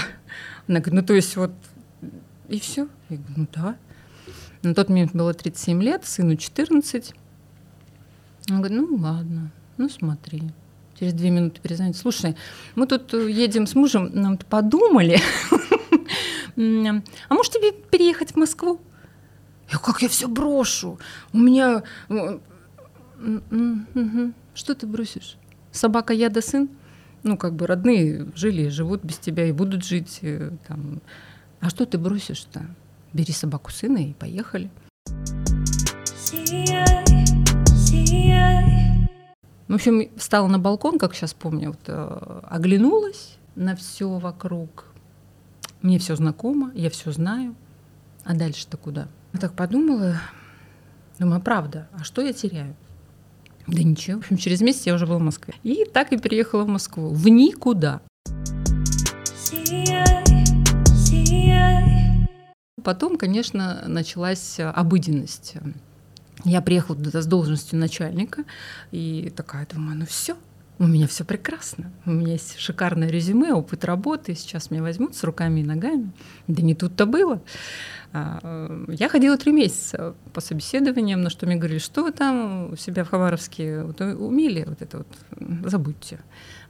[0.66, 1.52] Она говорит, ну, то есть вот,
[2.48, 2.88] и все.
[3.10, 3.76] Я говорю, ну, да.
[4.62, 7.14] На тот момент было 37 лет, сыну 14.
[8.48, 10.44] Она говорит, ну, ладно, ну, смотри.
[10.98, 11.96] Через две минуты перезвонит.
[11.98, 12.36] Слушай,
[12.74, 15.18] мы тут едем с мужем, нам подумали,
[16.56, 18.80] а может тебе переехать в Москву?
[19.70, 20.98] Я как я все брошу?
[21.33, 21.83] У меня...
[24.54, 25.37] Что ты бросишь?
[25.70, 26.68] Собака, я да сын?
[27.22, 30.20] Ну, как бы родные жили, живут без тебя и будут жить.
[30.22, 31.02] Э, там.
[31.61, 32.64] А что ты бросишь-то?
[33.12, 34.70] Бери собаку сына и поехали.
[39.68, 44.87] В общем, встала на балкон, как сейчас помню, вот, э, оглянулась на все вокруг.
[45.83, 47.54] Мне все знакомо, я все знаю.
[48.24, 49.09] А дальше-то куда?
[49.32, 50.20] Я так подумала,
[51.20, 52.74] думаю, а правда, а что я теряю?
[53.68, 54.20] Да ничего.
[54.20, 55.54] В общем, через месяц я уже была в Москве.
[55.62, 57.10] И так и переехала в Москву.
[57.10, 58.00] В никуда.
[62.82, 65.54] Потом, конечно, началась обыденность.
[66.44, 68.44] Я приехала туда с должностью начальника,
[68.90, 70.36] и такая думаю, ну все,
[70.80, 71.92] у меня все прекрасно.
[72.06, 74.34] У меня есть шикарное резюме, опыт работы.
[74.34, 76.10] Сейчас меня возьмут с руками и ногами.
[76.48, 77.42] Да не тут-то было.
[78.14, 82.72] А, э, я ходила три месяца по собеседованиям, на что мне говорили, что вы там
[82.72, 85.06] у себя в Хабаровске вот, умели вот это вот,
[85.66, 86.18] забудьте,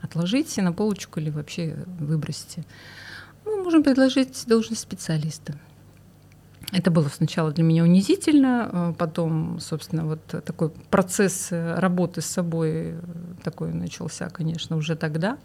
[0.03, 2.65] отложите на полочку или вообще выбросьте.
[3.45, 5.55] Мы можем предложить должность специалиста.
[6.73, 12.95] Это было сначала для меня унизительно, а потом, собственно, вот такой процесс работы с собой
[13.43, 15.39] такой начался, конечно, уже тогда.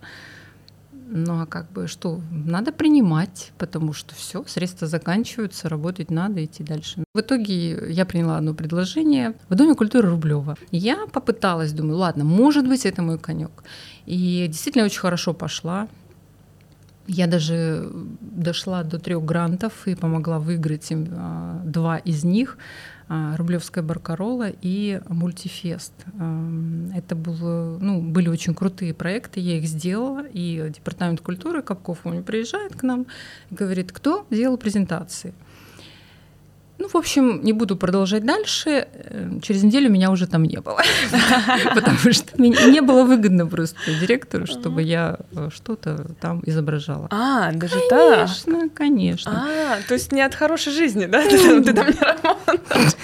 [1.07, 6.63] Ну а как бы что, надо принимать, потому что все, средства заканчиваются, работать надо, идти
[6.63, 7.03] дальше.
[7.13, 10.57] В итоге я приняла одно предложение в Доме культуры Рублева.
[10.71, 13.51] Я попыталась, думаю, ладно, может быть, это мой конек.
[14.07, 15.87] И действительно очень хорошо пошла.
[17.07, 17.91] Я даже
[18.21, 22.57] дошла до трех грантов и помогла выиграть им а, два из них.
[23.07, 25.93] А, Рублевская баркарола и мультифест.
[26.95, 32.23] Это было, ну, были очень крутые проекты, я их сделала, и департамент культуры Капков он
[32.23, 33.05] приезжает к нам
[33.51, 35.35] и говорит, кто сделал презентации.
[36.85, 38.87] Ну, Ну, в общем, не буду продолжать дальше.
[38.93, 40.81] Э, Через неделю меня уже там не было.
[41.73, 47.07] Потому что не было выгодно просто директору, чтобы я э, что-то там изображала.
[47.11, 48.15] А, даже так.
[48.27, 49.31] Конечно, конечно.
[49.47, 51.23] А, то есть не от хорошей жизни, да?
[51.27, 52.59] Ты там, ты там не работала.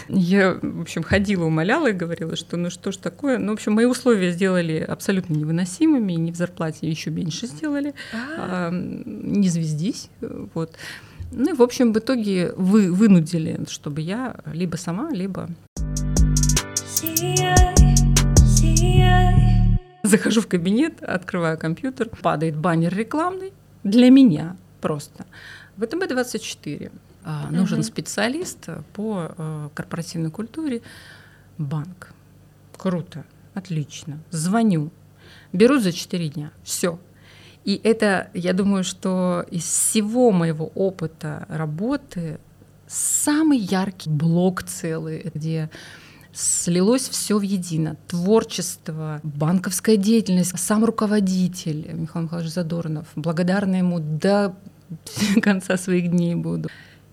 [0.10, 3.40] Я, в общем, ходила, умоляла и говорила, что ну что ж такое.
[3.40, 7.96] Ну, в общем, мои условия сделали абсолютно невыносимыми, и не в зарплате еще меньше сделали.
[8.38, 10.10] А, не звездись.
[10.22, 10.76] э, Вот.
[11.32, 15.50] Ну и, в общем, в итоге вы вынудили, чтобы я либо сама, либо
[20.04, 25.26] захожу в кабинет, открываю компьютер, падает баннер рекламный для меня просто.
[25.78, 26.92] ВТБ-24.
[27.24, 30.82] А, Нужен специалист по э, корпоративной культуре.
[31.58, 32.14] Банк.
[32.78, 34.20] Круто, отлично.
[34.32, 34.92] Звоню.
[35.54, 36.52] Беру за 4 дня.
[36.64, 37.00] Все.
[37.64, 42.40] И это, я думаю, что из всего моего опыта работы
[42.88, 45.70] самый яркий блок целый, где
[46.34, 47.98] слилось все в едино.
[48.08, 53.08] Творчество, банковская деятельность, сам руководитель Михаил Михайлович Задорнов.
[53.16, 54.56] Благодарна ему до
[55.42, 56.70] конца своих дней буду.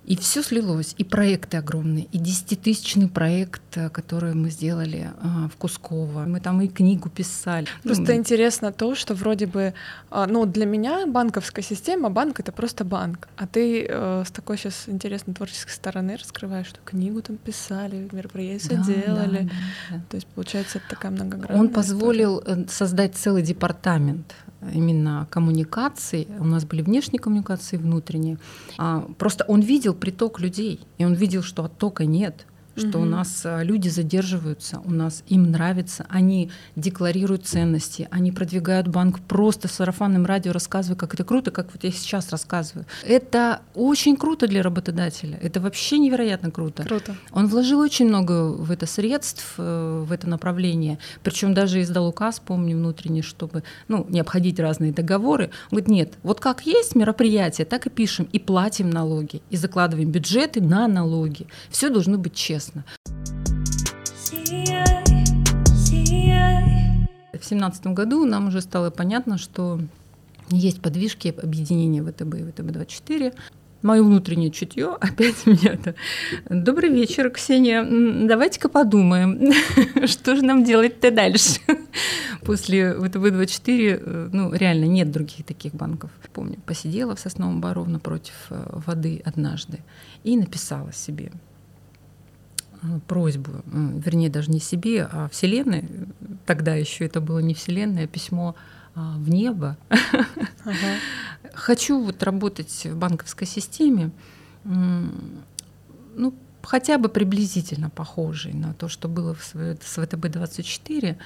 [0.09, 5.57] И все слилось, и проекты огромные, и десятитысячный проект, э, который мы сделали а, в
[5.59, 6.25] Кусково.
[6.27, 7.67] Мы там и книгу писали.
[7.83, 9.75] Просто Ну, интересно то, что вроде бы,
[10.11, 13.29] а, ну, для меня банковская система, банк это просто банк.
[13.37, 18.77] А ты э, с такой сейчас интересной творческой стороны раскрываешь, что книгу там писали, мероприятия
[18.77, 19.43] да, делали.
[19.43, 19.51] да,
[19.91, 20.03] да, да.
[20.09, 21.75] То есть, получается, это такая многогранная Он история.
[21.75, 24.35] позволил э, создать целый департамент
[24.75, 26.29] именно коммуникаций.
[26.39, 28.39] У нас были внешние коммуникации, внутренние.
[28.79, 32.47] А, Просто он видел приток людей, и он видел, что оттока нет
[32.79, 33.11] что у Мгм.
[33.11, 39.69] нас а, люди задерживаются, у нас им нравится, они декларируют ценности, они продвигают банк просто
[39.69, 42.87] сарафанным радио, рассказывая, как это круто, как вот я сейчас рассказываю.
[43.07, 46.83] Это очень круто для работодателя, это вообще невероятно круто.
[46.85, 47.17] Круто.
[47.33, 50.99] Он вложил очень много в это средств, э, в это направление.
[51.23, 55.51] Причем даже издал указ, помню, внутренний, чтобы ну, не обходить разные договоры.
[55.71, 60.11] Он говорит, нет, вот как есть мероприятие, так и пишем, и платим налоги, и закладываем
[60.11, 61.47] бюджеты на налоги.
[61.71, 62.68] Все должно быть честно.
[64.17, 65.05] Сияй,
[67.39, 69.81] В семнадцатом году нам уже стало понятно, что
[70.51, 73.35] есть подвижки объединения ВТБ и ВТБ-24.
[73.83, 75.95] Мое внутреннее чутье опять меня это.
[76.51, 77.87] Добрый вечер, Ксения.
[78.27, 79.53] Давайте-ка подумаем,
[80.07, 81.61] что же нам делать-то дальше.
[82.43, 86.11] После ВТБ-24, э, ну, реально нет других таких банков.
[86.33, 89.79] Помню, посидела в Сосновом Бару напротив э, воды однажды
[90.25, 91.31] и написала себе
[93.07, 95.89] просьбу, э, вернее, даже не себе, а Вселенной.
[96.47, 98.55] Тогда еще это было не Вселенная, а письмо
[98.95, 99.77] а, в небо.
[99.91, 100.75] Ага.
[101.55, 104.11] Хочу вот работать в банковской системе,
[104.65, 111.17] ну, хотя бы приблизительно похожей на то, что было в св- с ВТБ-24,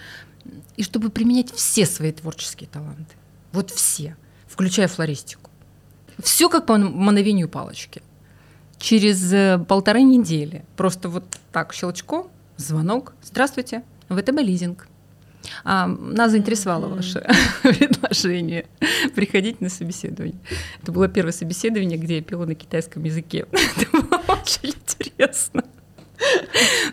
[0.76, 3.14] и чтобы применять все свои творческие таланты.
[3.52, 5.50] Вот все, включая флористику.
[6.18, 8.02] Все как по мановению палочки.
[8.82, 13.14] Через э, полторы недели просто вот так щелчком, звонок.
[13.22, 14.88] Здравствуйте, ВТБ лизинг.
[15.62, 17.24] А, нас заинтересовало ваше
[17.62, 18.66] предложение
[19.14, 20.40] приходить на собеседование.
[20.82, 23.46] Это было первое собеседование, где я пела на китайском языке.
[23.52, 25.62] Это было очень интересно.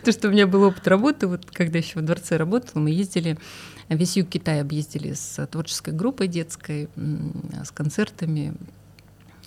[0.04, 3.36] То, что у меня был опыт работы, вот когда еще в дворце работала, мы ездили,
[3.88, 6.88] весь юг Китая объездили с творческой группой детской,
[7.64, 8.54] с концертами.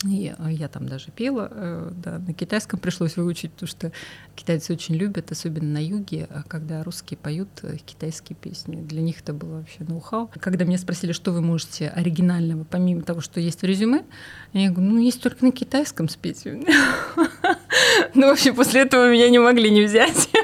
[0.03, 3.91] И э, я там даже пела, э, да, на китайском пришлось выучить, потому что
[4.35, 8.75] китайцы очень любят, особенно на юге, а когда русские поют э, китайские песни.
[8.75, 10.29] Для них это было вообще ноу-хау.
[10.39, 14.03] Когда меня спросили, что вы можете оригинального, помимо того, что есть в резюме,
[14.51, 16.45] я говорю, ну, есть только на китайском спеть.
[18.15, 20.29] Ну, в общем, после этого меня не могли не взять.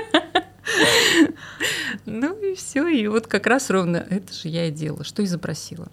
[2.06, 5.26] Ну и все, и вот как раз ровно это же я и делала, что и
[5.26, 5.90] запросила.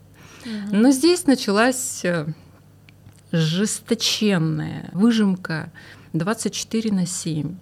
[0.70, 2.04] Но здесь началась
[3.32, 5.70] жесточенная выжимка
[6.12, 7.54] 24 на 7.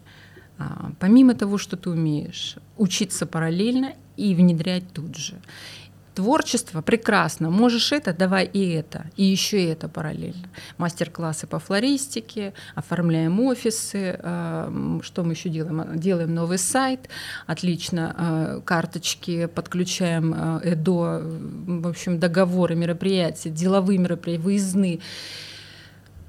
[0.59, 5.35] А, Помимо того, что ты умеешь, учиться параллельно и внедрять тут же.
[6.15, 7.51] Творчество прекрасно.
[7.51, 10.47] Можешь это, давай и это, и еще и это параллельно.
[10.79, 14.21] Мастер-классы по флористике, оформляем офисы.
[14.23, 15.81] м, Что мы еще делаем?
[15.81, 17.09] А, Делаем новый сайт.
[17.49, 18.15] Отлично.
[18.17, 21.21] а, Карточки подключаем а, ЭДО,
[21.83, 25.01] в общем, договоры, мероприятия, деловые мероприятия, выездные.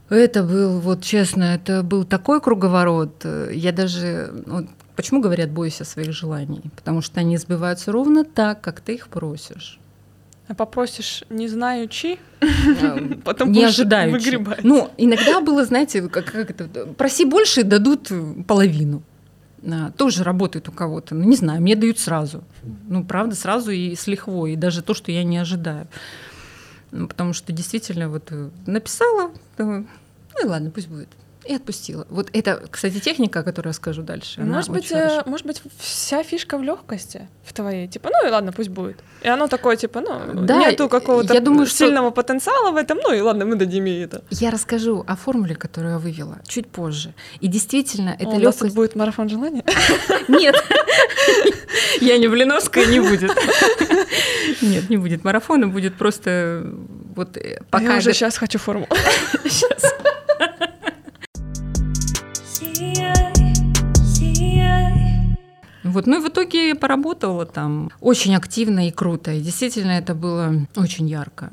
[0.09, 3.25] Это был, вот честно, это был такой круговорот.
[3.51, 4.31] Я даже...
[4.45, 4.65] вот
[4.95, 6.61] почему говорят «бойся своих желаний»?
[6.75, 9.79] Потому что они сбываются ровно так, как ты их просишь.
[10.47, 12.19] А попросишь, не знаю, чи,
[13.23, 14.13] Потом не ожидающий.
[14.13, 14.63] выгребать.
[14.63, 18.11] Ну, иногда было, знаете, как, как это, проси больше, дадут
[18.47, 19.01] половину.
[19.67, 21.15] А, Тоже работает у кого-то.
[21.15, 22.43] Ну, не знаю, мне дают сразу.
[22.87, 25.87] Ну, правда, сразу и с лихвой, и даже то, что я не ожидаю.
[27.07, 29.85] Потому что действительно вот э, написала, ну
[30.41, 31.09] и ладно, пусть будет.
[31.47, 32.07] И отпустила.
[32.09, 34.41] Вот это, кстати, техника, о которой я скажу дальше.
[34.41, 37.87] Может быть, э, может быть, вся фишка в легкости в твоей.
[37.87, 38.97] Типа, ну и ладно, пусть будет.
[39.21, 42.97] И оно такое, типа, ну, Да, нету какого-то я думаю, что- сильного потенциала в этом,
[42.97, 44.23] ну и ладно, мы дадим ей это.
[44.31, 47.13] Я расскажу о формуле, которую я вывела чуть позже.
[47.41, 48.75] И действительно, это О, у нас легкость.
[48.75, 49.63] будет марафон желания.
[50.27, 50.55] Нет,
[52.01, 53.31] я не Блиновская, не будет.
[54.61, 56.63] Нет, не будет марафона, будет просто
[57.15, 58.87] вот э, Пока пока я уже сейчас хочу форму.
[59.45, 59.94] Щас.
[65.95, 69.31] Вот, ну и в итоге я поработала там очень активно и круто.
[69.31, 71.49] И действительно это было очень ярко.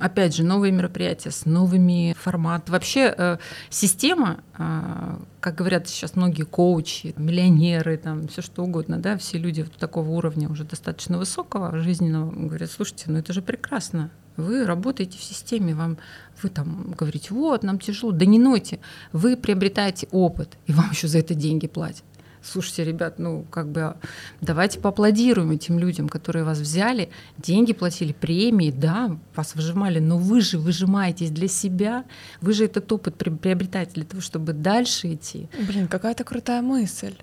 [0.00, 2.72] Опять же, новые мероприятия с новыми форматами.
[2.72, 3.38] Вообще э,
[3.70, 9.64] система, а, как говорят сейчас многие коучи, миллионеры, там все что угодно, да, все люди
[9.78, 14.10] такого уровня уже достаточно высокого жизненного говорят, слушайте, ну это же прекрасно.
[14.36, 15.98] Вы работаете в системе, вам
[16.42, 18.80] вы там говорите, вот, нам тяжело, да не нойте,
[19.12, 22.02] вы приобретаете опыт, и вам еще за это деньги платят.
[22.42, 23.96] Слушайте, ребят, ну как бы а,
[24.40, 30.40] давайте поаплодируем этим людям, которые вас взяли, деньги платили, премии, да, вас выжимали, но вы
[30.40, 32.04] же выжимаетесь для себя,
[32.40, 35.48] вы же этот опыт при- приобретаете для того, чтобы дальше идти.
[35.66, 37.14] Блин, какая-то крутая мысль.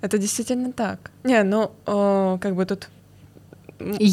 [0.00, 1.10] Это действительно так.
[1.24, 2.88] Не, ну, э, как бы тут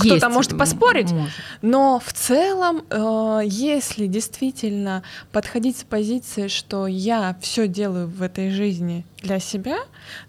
[0.01, 1.33] кто-то может поспорить, может.
[1.61, 8.49] но в целом, э, если действительно подходить с позиции, что я все делаю в этой
[8.51, 9.77] жизни для себя,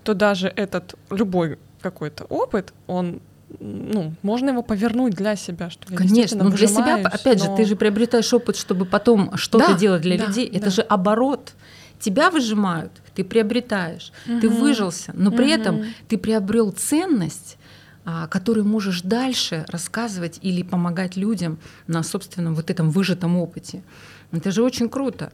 [0.02, 3.20] то даже этот любой какой-то опыт, он
[3.60, 7.56] ну, можно его повернуть для себя, что я Конечно, ну для себя, опять же, но-
[7.56, 10.46] ты же приобретаешь опыт, чтобы потом что-то Да, делать для да, людей.
[10.46, 10.70] Это да.
[10.70, 11.54] же оборот.
[11.98, 14.58] Тебя выжимают, ты приобретаешь, ты Мгм.
[14.60, 15.86] выжился, но при этом Мгм.
[16.08, 17.56] ты приобрел ценность,
[18.10, 23.82] а, которую можешь дальше рассказывать или помогать людям на собственном вот этом выжатом опыте.
[24.32, 25.30] Это же очень круто.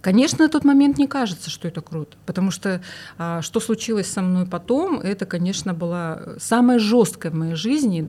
[0.00, 2.80] Конечно, на тот момент не кажется, что это круто, потому что
[3.18, 8.08] а, что случилось со мной потом, это, конечно, была самая жесткая в моей жизни.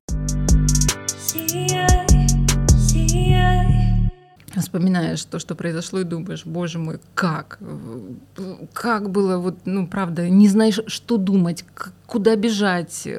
[4.55, 7.59] Вспоминаешь то, что произошло, и думаешь, боже мой, как?
[8.71, 11.65] Как было, вот, ну, правда, не знаешь, что думать,
[12.05, 13.09] куда бежать,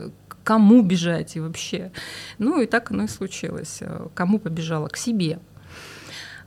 [0.47, 1.91] кому бежать и вообще.
[2.39, 3.79] Ну, и так оно и случилось.
[3.81, 4.87] Э, Кому побежала?
[4.87, 5.41] К себе.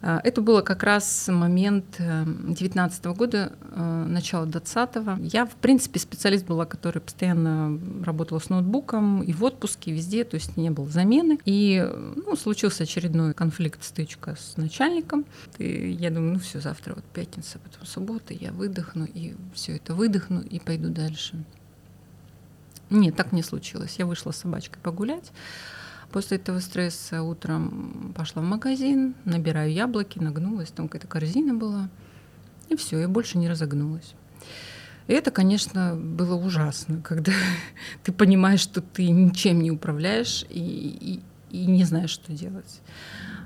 [0.02, 6.46] А, Это было как раз момент 19 года, э, начало 20 Я, в принципе, специалист
[6.46, 10.88] была, который постоянно работала с ноутбуком и в отпуске, и везде, то есть не было
[10.88, 11.38] замены.
[11.44, 11.86] И
[12.16, 15.26] ну, случился очередной конфликт, стычка с начальником.
[15.58, 19.94] И я думаю, ну все, завтра вот пятница, потом суббота, я выдохну, и все это
[19.94, 21.44] выдохну, и пойду дальше.
[22.90, 23.96] Нет, так не случилось.
[24.00, 25.32] Я вышла с собачкой погулять.
[26.12, 31.90] После этого стресса утром пошла в магазин, набираю яблоки, нагнулась, там какая-то корзина была.
[32.70, 34.14] И все, я больше не разогнулась.
[35.08, 37.32] И это, конечно, было ужасно, когда
[38.04, 40.60] ты понимаешь, что ты ничем не управляешь и,
[41.52, 42.82] и- и не знаешь, что делать.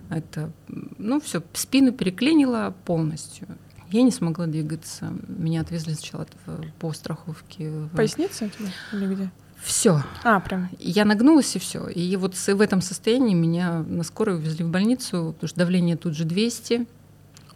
[0.10, 0.52] Это,
[0.98, 3.48] ну, все, спину переклинило полностью.
[3.94, 5.14] Я не смогла двигаться.
[5.28, 7.70] Меня отвезли сначала в- по страховке.
[7.70, 9.32] в- Поясница у тебя или где?
[9.64, 10.70] Все, А, прям.
[10.80, 11.88] я нагнулась и все.
[11.88, 16.16] И вот в этом состоянии меня на скорой увезли в больницу, потому что давление тут
[16.16, 16.88] же 200.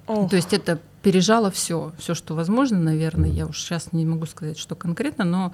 [0.06, 0.30] Ох.
[0.30, 3.30] То есть это пережало все, все, что возможно, наверное.
[3.30, 5.52] Я уж сейчас не могу сказать, что конкретно, но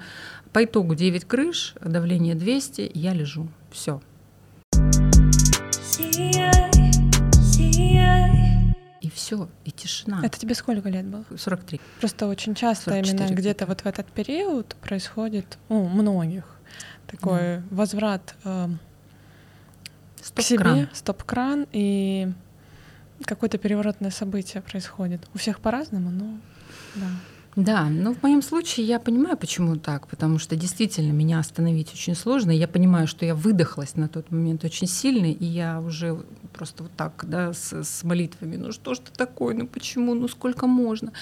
[0.52, 3.48] по итогу 9 крыш, давление 200, и я лежу.
[3.72, 4.00] Все.
[5.82, 6.70] сияй,
[7.42, 8.33] сияй,
[9.14, 10.20] все, и тишина.
[10.22, 11.24] Это тебе сколько лет было?
[11.36, 11.80] 43.
[12.00, 16.44] Просто очень часто 44 именно где-то вот в этот период происходит у многих
[17.06, 18.68] такой возврат э,
[20.16, 20.76] к Стоп-кран.
[20.76, 22.32] себе, стоп-кран, и
[23.24, 25.28] какое-то переворотное событие происходит.
[25.34, 26.38] У всех по-разному, но
[26.94, 27.06] да.
[27.56, 32.16] Да, но в моем случае я понимаю, почему так, потому что действительно меня остановить очень
[32.16, 32.50] сложно.
[32.50, 36.92] Я понимаю, что я выдохлась на тот момент очень сильно, и я уже просто вот
[36.96, 41.12] так, да, с, с молитвами, ну что ж ты такое, ну почему, ну сколько можно.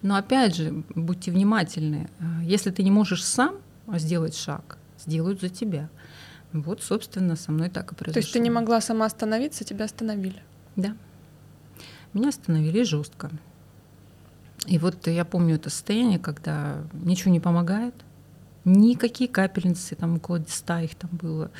[0.00, 3.56] Но опять же, будьте внимательны, Э, если ты не можешь сам
[3.94, 5.88] сделать шаг, сделают за тебя.
[6.52, 8.14] Вот, собственно, со мной так и произошло.
[8.14, 10.42] То есть ты не могла сама остановиться, тебя остановили.
[10.76, 10.94] Да.
[12.12, 13.30] Меня остановили жестко.
[14.66, 17.94] И вот я помню это состояние, когда ничего не помогает,
[18.64, 21.50] никакие капельницы, там около 100 их там было,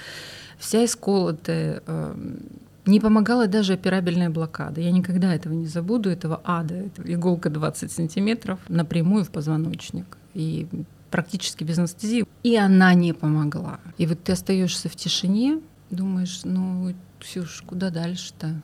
[0.59, 2.39] вся исколотая, эм,
[2.85, 4.81] Не помогала даже операбельная блокада.
[4.81, 6.75] Я никогда этого не забуду, этого ада.
[6.75, 10.19] Это иголка 20 сантиметров напрямую в позвоночник.
[10.35, 10.67] И
[11.09, 12.25] практически без анестезии.
[12.43, 13.79] И она не помогла.
[13.99, 18.61] И вот ты остаешься в тишине, думаешь, ну, Ксюш, куда дальше-то?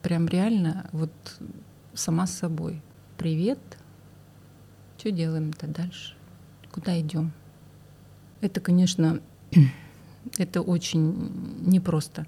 [0.00, 1.10] Прям реально вот
[1.92, 2.80] сама с собой.
[3.20, 3.58] Привет.
[4.96, 6.14] Что делаем-то дальше?
[6.72, 7.32] Куда идем?
[8.40, 9.20] Это, конечно,
[10.38, 12.26] это очень непросто.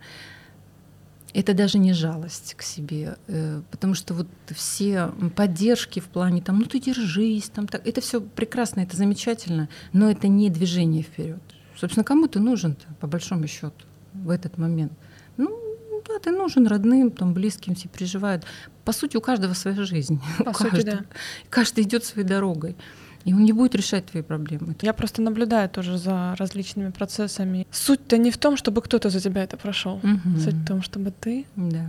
[1.32, 6.58] Это даже не жалость к себе, э, потому что вот все поддержки в плане там,
[6.58, 11.40] ну ты держись, там так, это все прекрасно, это замечательно, но это не движение вперед.
[11.74, 14.92] Собственно, кому ты нужен-то, по большому счету, в этот момент?
[15.38, 15.61] Ну,
[16.08, 18.44] да, ты нужен родным, там, близким, все переживают.
[18.84, 20.20] По сути, у каждого своя жизнь.
[20.44, 20.96] По у сути, каждого.
[20.98, 21.04] да.
[21.50, 22.76] Каждый идет своей дорогой.
[23.24, 24.74] И он не будет решать твои проблемы.
[24.82, 27.66] Я просто наблюдаю тоже за различными процессами.
[27.70, 30.00] Суть-то не в том, чтобы кто-то за тебя это прошел.
[30.02, 30.38] Мгм.
[30.40, 31.86] Суть в том, чтобы ты Да.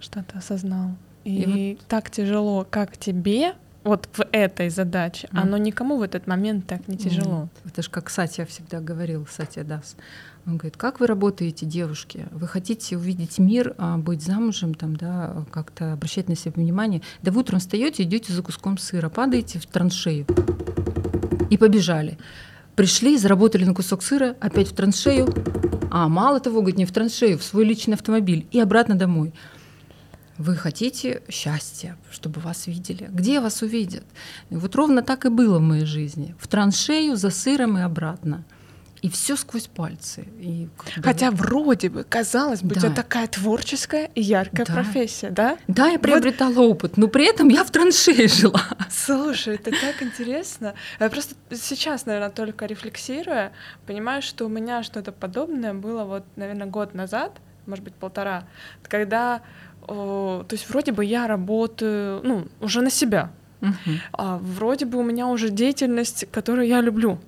[0.00, 0.90] что-то осознал.
[1.24, 5.42] И, И так тяжело, как тебе, вот в этой задаче, Мгм.
[5.42, 7.42] оно никому в этот момент так не тяжело.
[7.42, 7.72] Нет.
[7.72, 9.96] Это же как Сатя всегда говорил, Сатя Дас.
[10.46, 12.28] Он говорит, как вы работаете, девушки?
[12.30, 17.02] Вы хотите увидеть мир, а, быть замужем, там, да, как-то обращать на себя внимание?
[17.22, 20.24] Да вы утром встаете, идете за куском сыра, падаете в траншею
[21.50, 22.16] и побежали.
[22.76, 25.34] Пришли, заработали на кусок сыра, опять в траншею.
[25.90, 29.34] А мало того, говорит, не в траншею, в свой личный автомобиль и обратно домой.
[30.38, 33.08] Вы хотите счастья, чтобы вас видели.
[33.10, 34.04] Где вас увидят?
[34.50, 36.36] И вот ровно так и было в моей жизни.
[36.38, 38.44] В траншею, за сыром и обратно.
[39.06, 40.26] И все сквозь пальцы.
[40.40, 42.80] И как бы- Хотя вроде бы, казалось бы, у Да.
[42.80, 44.72] тебя такая творческая и яркая Да.
[44.74, 45.58] профессия, да?
[45.68, 48.60] Да, я приобретала опыт, но при этом я в траншее жила.
[48.90, 50.74] Слушай, это так интересно.
[50.98, 53.52] Я просто сейчас, наверное, только рефлексируя,
[53.86, 57.30] понимаю, что у меня что-то подобное было вот, наверное, год назад,
[57.66, 58.42] может быть, полтора,
[58.88, 59.40] когда,
[59.86, 63.30] о, то есть вроде бы я работаю, ну, уже на себя,
[63.60, 64.00] Мгм.
[64.12, 67.20] а вроде бы у меня уже деятельность, которую я люблю.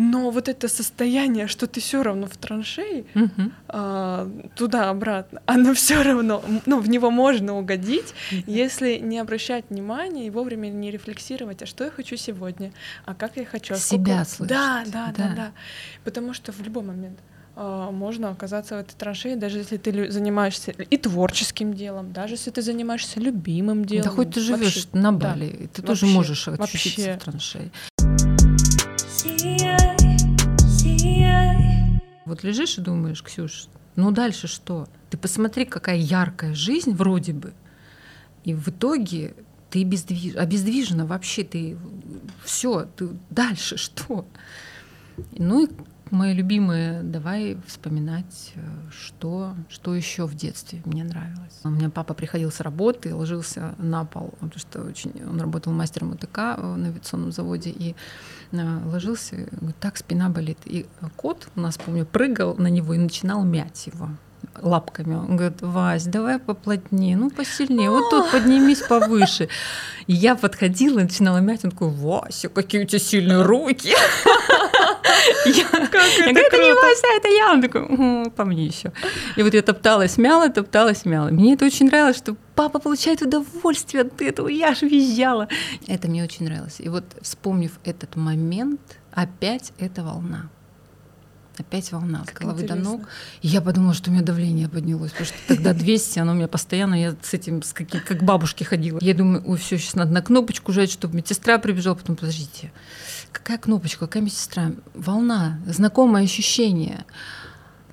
[0.00, 3.52] Но вот это состояние, что ты все равно в траншеи, Мгм.
[3.68, 8.14] а, туда-обратно, оно все равно, ну, в него можно угодить,
[8.46, 12.72] если не обращать внимания и вовремя не рефлексировать, а что я хочу сегодня,
[13.06, 15.34] а как я хочу, а сколько- Себя слышать, Да, да, да, да.
[15.34, 15.52] да.
[16.04, 17.18] Потому что в любой момент
[17.60, 22.50] а, можно оказаться в этой траншее, даже если ты занимаешься и творческим делом, даже если
[22.52, 24.04] ты занимаешься любимым делом.
[24.04, 25.30] Да хоть ты живешь Вообще, на да.
[25.30, 27.14] Бали, и ты тоже Вообще, можешь очутиться вообще.
[27.14, 27.70] в траншее.
[32.28, 34.86] Вот лежишь и думаешь, Ксюш, ну дальше что?
[35.10, 37.54] Ты посмотри, какая яркая жизнь вроде бы.
[38.44, 39.34] И в итоге
[39.70, 40.36] ты бездвиж...
[40.36, 41.78] обездвижена вообще, ты
[42.44, 44.26] все, ты дальше что?
[45.36, 45.70] Ну и
[46.10, 48.60] мое любимое, давай вспоминать, э,
[48.90, 51.60] что, что еще в детстве мне нравилось.
[51.64, 56.12] У меня папа приходил с работы, ложился на пол, потому что очень, он работал мастером
[56.12, 57.94] УТК э, на авиационном заводе, и
[58.52, 60.58] ложился, говорит, так спина болит.
[60.64, 60.86] И
[61.16, 64.08] кот у нас, помню, прыгал на него и начинал мять его
[64.60, 65.14] лапками.
[65.14, 69.48] Он говорит, Вась, давай поплотнее, ну посильнее, вот тут поднимись повыше.
[70.06, 73.92] И я подходила, начинала мять, он такой, Вася, какие у тебя сильные руки.
[75.46, 76.72] Я Как я это говорю, это не.
[76.74, 77.52] Вася, это я.
[77.52, 78.92] Он такой, «Угу, по мне еще.
[79.36, 81.28] И вот я топталась, мяла, топталась, мяла.
[81.28, 85.48] Мне это очень нравилось, что папа получает удовольствие от этого, я же визжала.
[85.86, 86.76] Это мне очень нравилось.
[86.80, 88.80] И вот вспомнив этот момент,
[89.12, 90.48] опять эта волна.
[91.60, 92.84] Опять волна Как головы до интересно.
[92.98, 93.08] ног.
[93.42, 96.46] И я подумала, что у меня давление поднялось, потому что тогда 200, оно у меня
[96.46, 98.98] постоянно, я с этим, с каким, как к бабушке ходила.
[99.02, 101.96] Я думаю, ой, все, сейчас надо на кнопочку жать, чтобы медсестра прибежала.
[101.96, 102.70] Потом, подождите,
[103.32, 104.72] какая кнопочка, какая медсестра?
[104.94, 107.04] Волна, знакомое ощущение.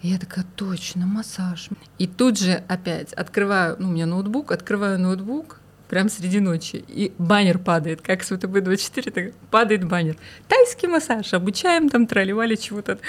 [0.01, 1.69] Я такая, точно, массаж.
[1.97, 5.59] И тут же опять открываю, ну, у меня ноутбук, открываю ноутбук,
[5.89, 10.17] прям среди ночи, и баннер падает, как с ВТБ-24, так падает баннер.
[10.47, 12.99] Тайский массаж, обучаем там, тролливали чего-то.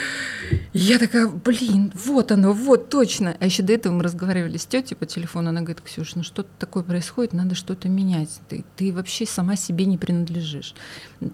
[0.72, 3.37] Я такая, блин, вот оно, вот, точно.
[3.41, 6.49] А еще до этого мы разговаривали с тетей по телефону, она говорит, Ксюша, ну что-то
[6.59, 8.41] такое происходит, надо что-то менять.
[8.49, 10.74] Ты, ты вообще сама себе не принадлежишь.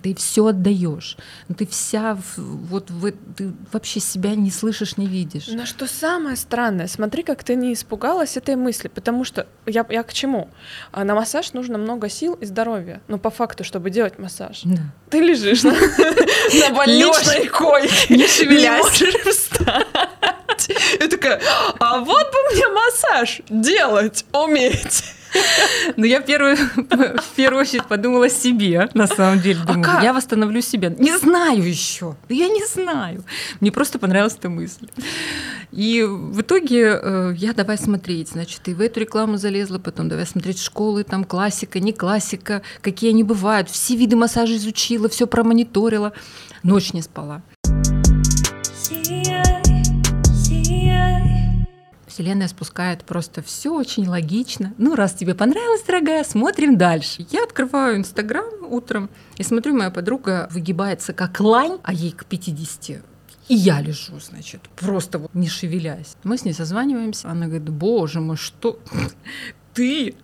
[0.03, 1.16] Ты все отдаешь.
[1.57, 5.49] Ты вся, в- вот, в, ты вообще себя не слышишь, не видишь.
[5.49, 10.03] Но что самое странное, смотри, как ты не испугалась этой мысли, потому что я, я
[10.03, 10.49] к чему?
[10.93, 14.83] А На массаж нужно много сил и здоровья, но по факту, чтобы делать массаж, Да.
[15.09, 15.72] ты лежишь на,
[16.74, 18.83] больничной койке, не шевелясь.
[18.83, 19.87] можешь встать.
[20.57, 20.68] Делать.
[21.00, 21.40] Я такая,
[21.78, 25.05] а вот бы мне массаж делать, уметь.
[25.96, 29.61] Ну, я первую, в первую очередь подумала о себе, на самом деле.
[29.62, 30.03] А Думаю, как?
[30.03, 30.90] я восстановлю себя.
[30.90, 32.16] Не знаю еще.
[32.28, 33.24] Да я не знаю.
[33.61, 34.88] Мне просто понравилась эта мысль.
[35.70, 38.28] И в итоге э, я давай смотреть.
[38.28, 43.09] Значит, и в эту рекламу залезла, потом давай смотреть школы, там классика, не классика, какие
[43.11, 43.70] они бывают.
[43.70, 46.12] Все виды массажа изучила, все промониторила.
[46.62, 47.40] Ночь не спала.
[52.12, 54.74] Вселенная спускает просто все очень логично.
[54.76, 57.26] Ну, раз тебе понравилось, дорогая, смотрим дальше.
[57.30, 59.08] Я открываю Инстаграм утром
[59.38, 63.02] и смотрю, моя подруга выгибается как лань, а ей к 50.
[63.48, 66.16] И я лежу, значит, просто вот не шевелясь.
[66.22, 67.30] Мы с ней созваниваемся.
[67.30, 68.78] Она говорит, боже мой, что
[69.72, 70.14] ты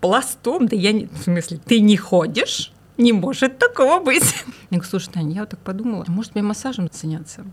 [0.00, 0.68] пластом?
[0.68, 1.06] Да я не...
[1.06, 2.71] В смысле, ты не ходишь?
[2.98, 4.22] Не может такого быть.
[4.70, 7.44] Я говорю, слушай, Таня, я вот так подумала, может мне массажем заняться?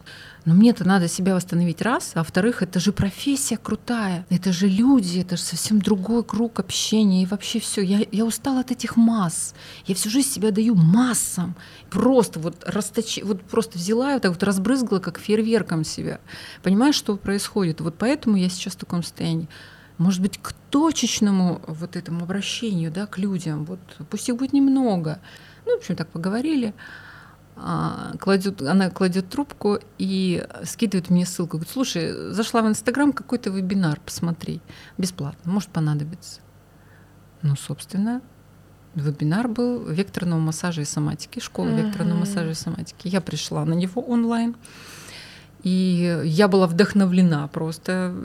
[0.45, 5.19] Но мне-то надо себя восстановить раз, а во-вторых, это же профессия крутая, это же люди,
[5.19, 7.81] это же совсем другой круг общения и вообще все.
[7.81, 9.53] Я, я устала от этих масс.
[9.85, 11.55] Я всю жизнь себя даю массам.
[11.89, 16.21] Просто вот расточи, вот просто взяла и так вот разбрызгала, как фейерверком себя.
[16.63, 17.81] Понимаешь, что происходит?
[17.81, 19.49] Вот поэтому я сейчас в таком состоянии.
[19.99, 23.79] Может быть, к точечному вот этому обращению, да, к людям, вот
[24.09, 25.19] пусть их будет немного.
[25.65, 26.73] Ну, в общем, так поговорили.
[27.57, 31.57] А, кладет, она кладет трубку и скидывает мне ссылку.
[31.57, 34.61] Говорит, слушай, зашла в Инстаграм, какой-то вебинар, посмотри,
[34.97, 36.39] бесплатно, может понадобится.
[37.41, 38.21] Ну, собственно,
[38.95, 41.87] вебинар был векторного массажа и соматики, школа Мгм.
[41.87, 43.09] векторного массажа и соматики.
[43.09, 44.55] Я пришла на него онлайн,
[45.63, 48.15] и я была вдохновлена просто.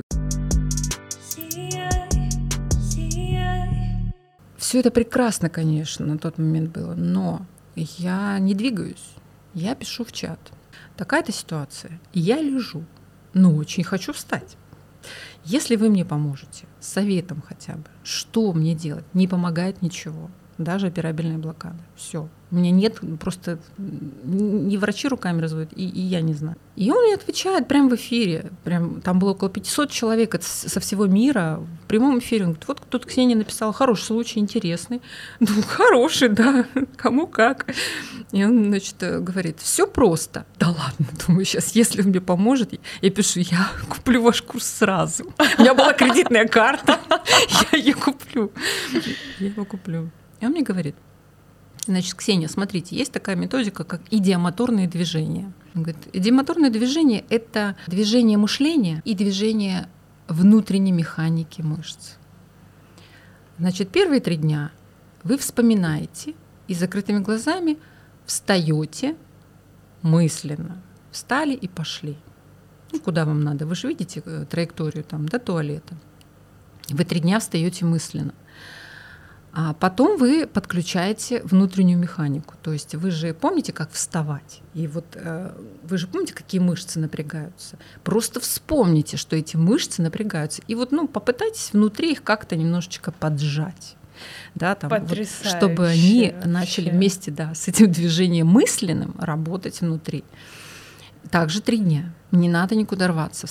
[4.65, 7.45] Все это прекрасно, конечно, на тот момент было, но
[7.77, 9.11] я не двигаюсь.
[9.53, 10.41] Я пишу в чат.
[10.97, 12.01] Такая-то ситуация.
[12.15, 12.83] Я лежу,
[13.35, 14.57] но очень хочу встать.
[15.45, 21.37] Если вы мне поможете, советом хотя бы, что мне делать, не помогает ничего, даже операбельная
[21.37, 21.85] блокада.
[21.95, 22.31] Все.
[22.55, 26.57] У меня нет, просто не врачи руками разводят, и, и я не знаю.
[26.77, 28.53] И он мне отвечает прямо в эфире.
[28.63, 32.45] Прям, там было около 500 человек со всего мира в прямом эфире.
[32.45, 35.03] Он говорит, вот тут Ксения написала, хороший случай, интересный.
[35.41, 36.65] Ну, хороший, да,
[36.97, 37.67] кому как.
[38.31, 40.47] И он, значит, говорит, все просто.
[40.61, 45.25] Да ладно, думаю, сейчас, если он мне поможет, я пишу, я куплю ваш курс сразу.
[45.59, 47.01] У меня была кредитная карта,
[47.73, 48.53] я ее куплю.
[49.41, 50.11] Я его куплю.
[50.41, 50.95] И он мне говорит,
[51.87, 55.53] Значит, Ксения, смотрите, есть такая методика, как идиомоторные движения.
[55.75, 59.89] Он говорит, идиомоторное движение– это движение мышления и движение
[60.29, 62.15] внутренней механики мышц.
[63.59, 64.73] Значит, первые три дня
[65.23, 66.35] вы вспоминаете
[66.69, 67.79] и закрытыми глазами
[68.25, 69.17] встаете
[70.03, 70.83] мысленно.
[71.11, 72.17] Встали и пошли.
[72.93, 73.67] Ну, куда вам надо?
[73.67, 75.95] Вы же видите э, траекторию там до туалета.
[76.89, 78.35] Вы три дня встаете мысленно.
[79.57, 82.55] А потом вы подключаете внутреннюю механику.
[82.61, 84.63] То есть вы же помните, как вставать.
[84.75, 85.53] И вот э,
[85.85, 87.79] вы же помните, какие мышцы напрягаются.
[88.03, 90.61] Просто вспомните, что эти мышцы напрягаются.
[90.67, 93.97] И вот ну, попытайтесь внутри их как-то немножечко поджать.
[94.57, 96.49] Да, там, вот, чтобы они вообще.
[96.49, 100.25] начали вместе да, с этим движением мысленным работать внутри.
[101.31, 102.13] Также три дня.
[102.33, 103.47] Не надо никуда рваться.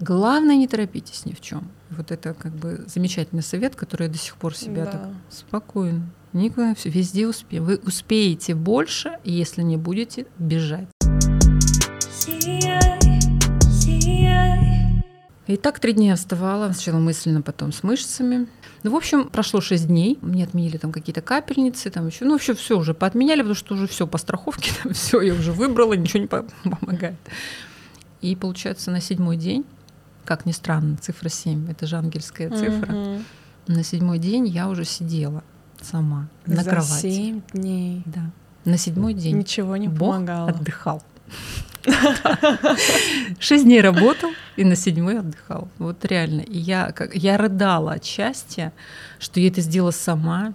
[0.00, 1.68] Главное, не торопитесь ни в чем.
[1.90, 4.90] Вот это как бы замечательный совет, который я до сих пор себя Да.
[4.92, 6.10] так спокойно.
[6.32, 7.64] Никуда, все, везде успеем.
[7.64, 10.88] Вы успеете больше, если не будете бежать.
[15.46, 18.48] И так три дня я вставала, сначала мысленно, потом с мышцами.
[18.82, 20.18] Ну, в общем, прошло шесть дней.
[20.20, 22.24] Мне отменили там какие-то капельницы, там еще.
[22.24, 25.92] Ну, вообще все уже поотменяли, потому что уже все по страховке, все я уже выбрала,
[25.94, 26.44] ничего не по-
[26.80, 27.16] помогает.
[28.22, 29.64] И получается, на седьмой день,
[30.24, 32.92] как ни странно, цифра 7, это же ангельская цифра.
[32.92, 33.24] Мгм.
[33.68, 35.44] На седьмой день я уже сидела
[35.80, 37.00] сама на За кровати.
[37.10, 38.02] семь дней.
[38.06, 38.30] Да.
[38.64, 40.48] На седьмой день Ничего не Бог помогало.
[40.50, 41.02] отдыхал.
[43.38, 45.68] Шесть дней работал и на седьмой отдыхал.
[45.78, 46.40] Вот реально.
[46.40, 48.72] И я, как, я рыдала от счастья,
[49.18, 50.54] что я это сделала сама.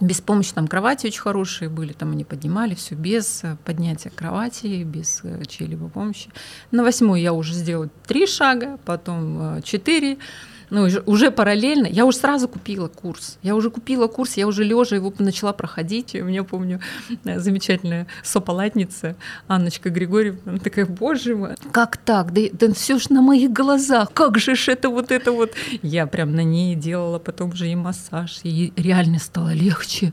[0.00, 4.84] Без помощи там кровати очень хорошие были, там они поднимали все без э, поднятия кровати,
[4.84, 6.30] без э, чьей-либо помощи.
[6.70, 10.18] На восьмой я уже сделала три шага, потом э, четыре,
[10.70, 13.38] Ну, уже- параллельно, я уже сразу купила курс.
[13.42, 16.14] Я уже купила курс, я уже лежа его начала проходить.
[16.14, 16.80] И у меня, помню,
[17.24, 19.16] э, замечательная сопалатница
[19.48, 22.32] Анночка Григорьевна, она такая, боже мой, как так?
[22.32, 25.52] Да, да все ж на моих глазах, как же ж это вот это вот.
[25.82, 30.12] Я прям на ней делала потом же и массаж, и реально стало легче.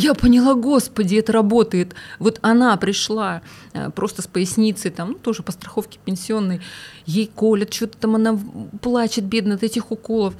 [0.00, 1.96] Я поняла, господи, это работает.
[2.20, 3.42] Вот она пришла
[3.72, 6.60] э, просто с поясницей, там, ну, тоже по страховке пенсионной,
[7.04, 8.38] ей колят, что-то там она
[8.80, 10.34] плачет, бедно, от этих уколов.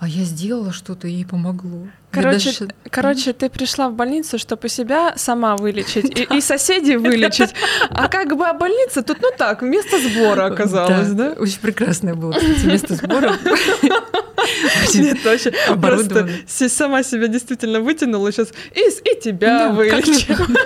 [0.00, 1.86] А я сделала что-то, и ей помогло.
[2.10, 7.50] Короче, даже- короче, ты пришла в больницу, чтобы себя сама вылечить и, и соседей вылечить.
[7.90, 11.34] А как бы а больница тут, ну так, вместо сбора оказалось, да?
[11.38, 13.36] Очень прекрасное было, кстати, место сбора.
[14.94, 19.68] Нет, вообще просто сама себя действительно вытянула сейчас и, и тебя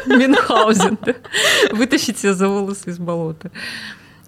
[0.07, 0.97] Мюнхгаузен.
[1.05, 1.15] да.
[1.73, 3.51] Вытащить себя за волосы из болота.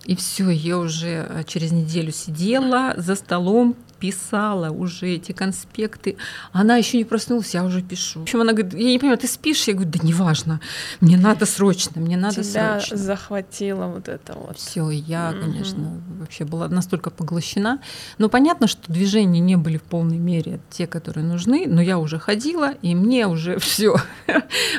[0.07, 6.17] И все, я уже э, через неделю сидела за столом, писала уже эти конспекты.
[6.53, 8.21] Она еще не проснулась, я уже пишу.
[8.21, 9.67] В общем, она говорит, я не понимаю, ты спишь?
[9.67, 10.61] Я говорю, да неважно,
[11.01, 12.97] мне надо срочно, мне надо Тебя срочно.
[12.99, 14.59] захватило вот это вот.
[14.59, 15.41] Все, я, Мгм.
[15.41, 17.81] конечно, вообще была настолько поглощена.
[18.19, 22.19] Но понятно, что движения не были в полной мере те, которые нужны, но я уже
[22.19, 23.97] ходила, и мне уже все.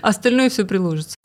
[0.01, 1.15] Остальное все приложится.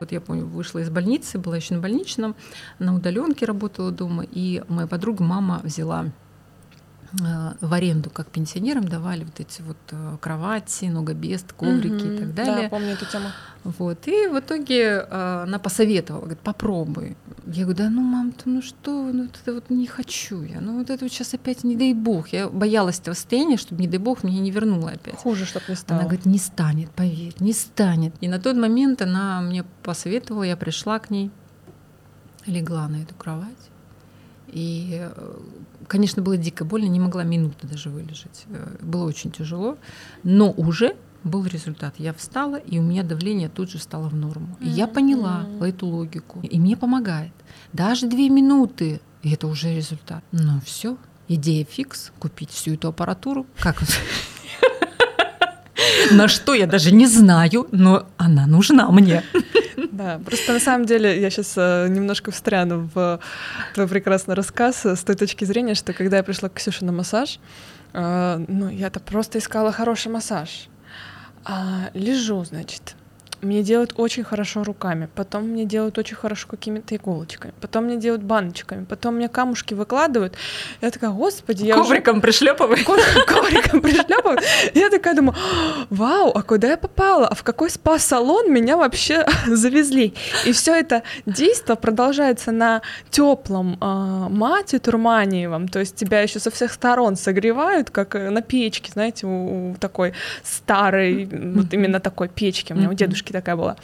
[0.00, 2.34] Вот я помню, вышла из больницы, была еще на больничном,
[2.78, 6.06] на удаленке работала дома, и моя подруга, мама взяла
[7.60, 12.18] в аренду, как пенсионерам давали вот эти вот э, кровати, ногобест, коврики и Мгм.
[12.18, 12.62] так далее.
[12.64, 13.28] Да, помню эту тему.
[13.64, 14.06] Вот.
[14.06, 17.16] И в итоге э, она посоветовала, говорит, попробуй.
[17.46, 20.60] Я говорю, да ну, мам, ты ну что, ну вот это вот не хочу я.
[20.60, 22.28] Ну вот это вот сейчас опять не дай бог.
[22.28, 25.16] Я боялась этого состояния, чтобы не дай бог меня не вернуло опять.
[25.16, 26.00] Хуже, чтоб не стало.
[26.00, 28.14] Она говорит, не станет, поверь, не станет.
[28.20, 31.30] И на тот момент она мне посоветовала, я пришла к ней,
[32.46, 33.70] легла на эту кровать.
[34.56, 35.12] И, э,
[35.86, 38.46] конечно, было дико больно, не могла минуты даже вылежать.
[38.48, 39.76] Э, Было очень тяжело,
[40.22, 41.94] но уже был результат.
[41.98, 44.56] Я встала, и у меня давление тут же стало в норму.
[44.60, 46.40] И я поняла эту логику.
[46.40, 47.32] И мне помогает.
[47.74, 50.24] Даже две минуты, и это уже результат.
[50.32, 50.96] Ну все,
[51.28, 53.44] идея фикс, купить всю эту аппаратуру.
[53.58, 53.82] Как?
[56.12, 59.22] На что я даже не знаю, но она нужна мне.
[59.96, 63.18] Да, просто на самом деле я сейчас немножко встряну в
[63.72, 66.92] твой прекрасный рассказ э, с той точки зрения, что когда я пришла к Ксюше на
[66.92, 67.40] массаж,
[67.94, 70.68] э, ну, я-то просто искала хороший массаж.
[71.46, 72.94] А, лежу, значит,
[73.42, 78.22] мне делают очень хорошо руками, потом мне делают очень хорошо какими-то иголочками, потом мне делают
[78.22, 80.34] баночками, потом мне камушки выкладывают.
[80.80, 82.82] Я такая, господи, я уже Ковриком пришлепывай.
[82.84, 84.40] ко- ковриком пришлепывают.
[84.74, 85.36] Я такая думаю,
[85.90, 87.28] вау, а куда я попала?
[87.28, 90.14] А в какой спа-салон меня вообще завезли?
[90.46, 96.72] И все это действо продолжается на теплом мате турманиевом, то есть тебя еще со всех
[96.72, 100.12] сторон согревают, как э, на печке, знаете, у, такой
[100.42, 102.96] старой, вот именно такой печки, у меня у Мгм.
[103.26, 103.76] Дедушки такая была.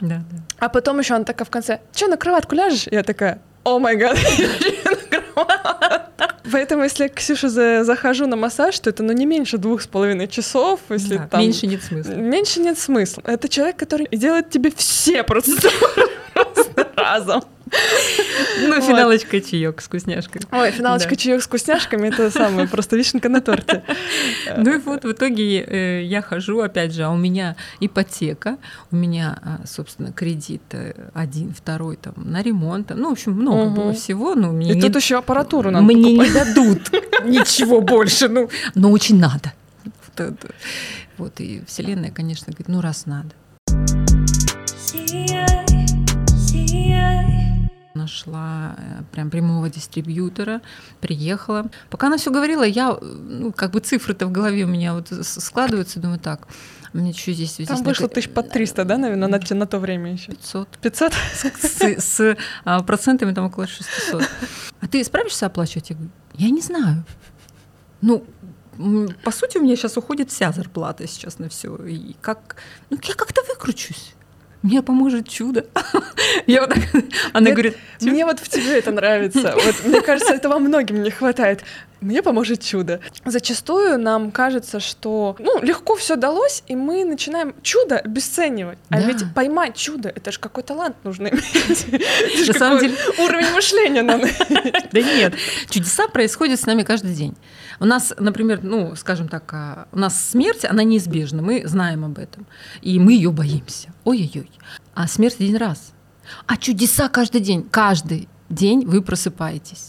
[0.00, 0.38] Да, да.
[0.58, 2.86] А потом еще она такая в конце, что, на кроватку ляжешь?
[2.90, 6.10] Я такая, о май гад, я на кроватку».
[6.52, 9.82] Поэтому, если я к Ксюше за- захожу на массаж, то это ну, не меньше двух
[9.82, 11.40] с половиной часов, если Да, там...
[11.40, 12.12] Меньше нет смысла.
[12.12, 13.22] Меньше нет смысла.
[13.26, 16.10] Это человек, который делает тебе все процедуры
[16.96, 17.42] разом.
[17.66, 20.42] Ну, финалочка чаек с вкусняшкой.
[20.52, 23.82] Ой, финалочка чаек с вкусняшками— это самое, просто вишенка на торте.
[24.56, 28.58] Ну и вот в итоге э, я хожу, опять же, а у меня ипотека,
[28.90, 33.70] у меня, а, собственно, кредит э, один, второй там на ремонт, ну, в общем, много
[33.70, 36.90] было всего, но мне И тут еще аппаратуру надо мне не дадут
[37.24, 39.52] ничего больше, ну, но очень надо.
[41.16, 43.30] Вот и Вселенная, конечно, говорит, ну, раз надо.
[48.04, 50.62] Нашла э, прям прямого дистрибьютора,
[51.00, 51.70] приехала.
[51.90, 55.12] Пока она все говорила, я, э, ну, как бы цифры-то в голове у меня вот
[55.12, 56.48] с- складываются, думаю, так,
[56.92, 57.52] мне что здесь...
[57.52, 60.32] здесь Там на- вышло тысяч под 300, да, наверное, на, на то время еще?
[60.32, 60.68] 500.
[60.78, 61.12] 500?
[61.34, 64.24] С, с, а, процентами там около 600.
[64.80, 65.90] А ты справишься оплачивать?
[65.90, 67.04] Я говорю, я не знаю.
[68.00, 68.26] Ну,
[69.22, 71.76] по сути, у меня сейчас уходит вся зарплата сейчас на все.
[71.86, 72.56] И как,
[72.90, 74.14] ну, я как-то выкручусь.
[74.64, 75.66] Мне поможет чудо.
[76.46, 76.82] Я вот так,
[77.34, 79.54] она говорит, Мне вот в тебе это нравится.
[79.62, 81.62] Вот, мне кажется, этого многим не хватает.
[82.04, 83.00] Мне поможет чудо.
[83.24, 88.78] Зачастую нам кажется, что ну, легко все далось, и мы начинаем чудо обесценивать.
[88.90, 89.06] А Да.
[89.06, 92.48] ведь поймать чудо это же какой талант нужно иметь.
[92.48, 94.28] На самом деле- уровень мышления надо.
[94.92, 95.34] Да нет,
[95.70, 97.34] чудеса происходят с нами каждый день.
[97.80, 102.18] У нас, например, ну, скажем так, а, у нас смерть, она неизбежна, мы знаем об
[102.18, 102.46] этом,
[102.82, 103.92] и мы ее боимся.
[104.04, 104.50] Ой-ой-ой.
[104.94, 105.92] А смерть один раз.
[106.46, 108.28] А чудеса каждый день, каждый.
[108.50, 109.86] день вы просыпаетесь.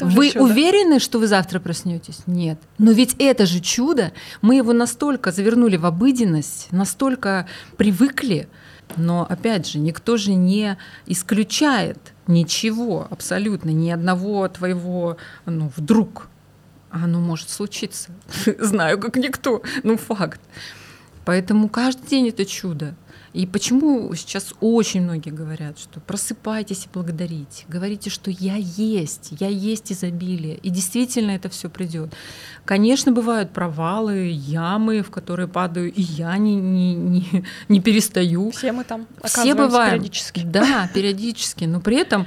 [0.00, 0.44] Вы чудо.
[0.44, 2.20] уверены, что вы завтра проснетесь?
[2.26, 2.58] Нет.
[2.78, 4.12] Но ведь это же чудо.
[4.40, 8.48] Мы его настолько завернули в обыденность, настолько привыкли.
[8.96, 10.76] Но опять же, никто же не
[11.06, 15.16] исключает ничего абсолютно, ни одного твоего,
[15.46, 16.28] ну, вдруг.
[16.90, 18.10] Оно может случиться.
[18.58, 19.62] Знаю, как никто.
[19.82, 20.40] Ну, факт.
[21.24, 22.94] Поэтому каждый день это чудо.
[23.32, 29.48] И почему сейчас очень многие говорят, что просыпайтесь и благодарите, говорите, что я есть, я
[29.48, 32.12] есть изобилие, и действительно это все придет.
[32.66, 38.50] Конечно, бывают провалы, ямы, в которые падаю, и я не, не, не, не перестаю.
[38.50, 39.92] Все мы там Все бываем.
[39.92, 40.42] периодически.
[40.44, 41.64] Да, периодически.
[41.64, 42.26] Но при этом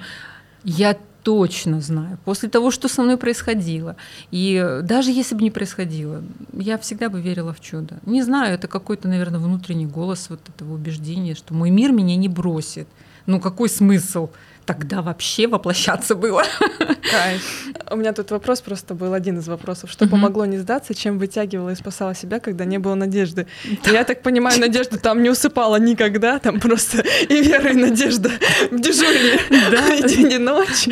[0.64, 3.96] я точно знаю, после того, что со мной происходило,
[4.30, 6.22] и э, даже если бы не происходило,
[6.54, 7.98] я всегда бы верила в чудо.
[8.06, 12.30] Не знаю, это какой-то, наверное, внутренний голос вот этого убеждения, что мой мир меня не
[12.30, 12.88] бросит.
[13.26, 14.30] Ну какой смысл
[14.66, 16.44] тогда вообще воплощаться было?
[17.12, 17.68] Кайф.
[17.92, 19.92] У меня тут вопрос просто был один из вопросов.
[19.92, 23.48] Что помогло не сдаться, чем вытягивала и спасала себя, когда не было надежды?
[23.86, 28.32] Я так понимаю, надежда там не усыпала никогда, там просто и вера, и надежда
[28.72, 30.88] дежурили и день и ночь.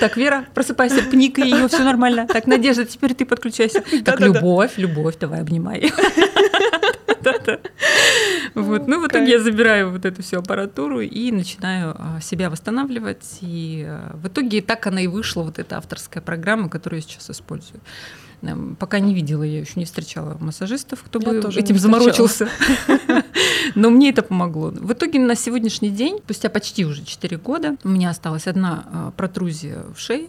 [0.00, 2.26] Так, Вера, просыпайся, пника ее, все нормально.
[2.26, 3.82] Так, Надежда, теперь ты подключайся.
[4.04, 5.92] Так, любовь, любовь, давай обнимай.
[8.54, 13.38] Вот, ну в итоге я забираю вот эту всю аппаратуру и начинаю а, себя восстанавливать.
[13.40, 17.30] И а, в итоге так она и вышла, вот эта авторская программа, которую я сейчас
[17.30, 17.80] использую.
[18.42, 22.48] Эм, Пока не видела, я еще не встречала массажистов, кто Я бы этим заморочился.
[23.74, 24.70] Но мне это помогло.
[24.70, 29.10] В итоге на сегодняшний день, спустя почти уже 4 года, у меня осталась одна а,
[29.12, 30.28] протрузия в шее,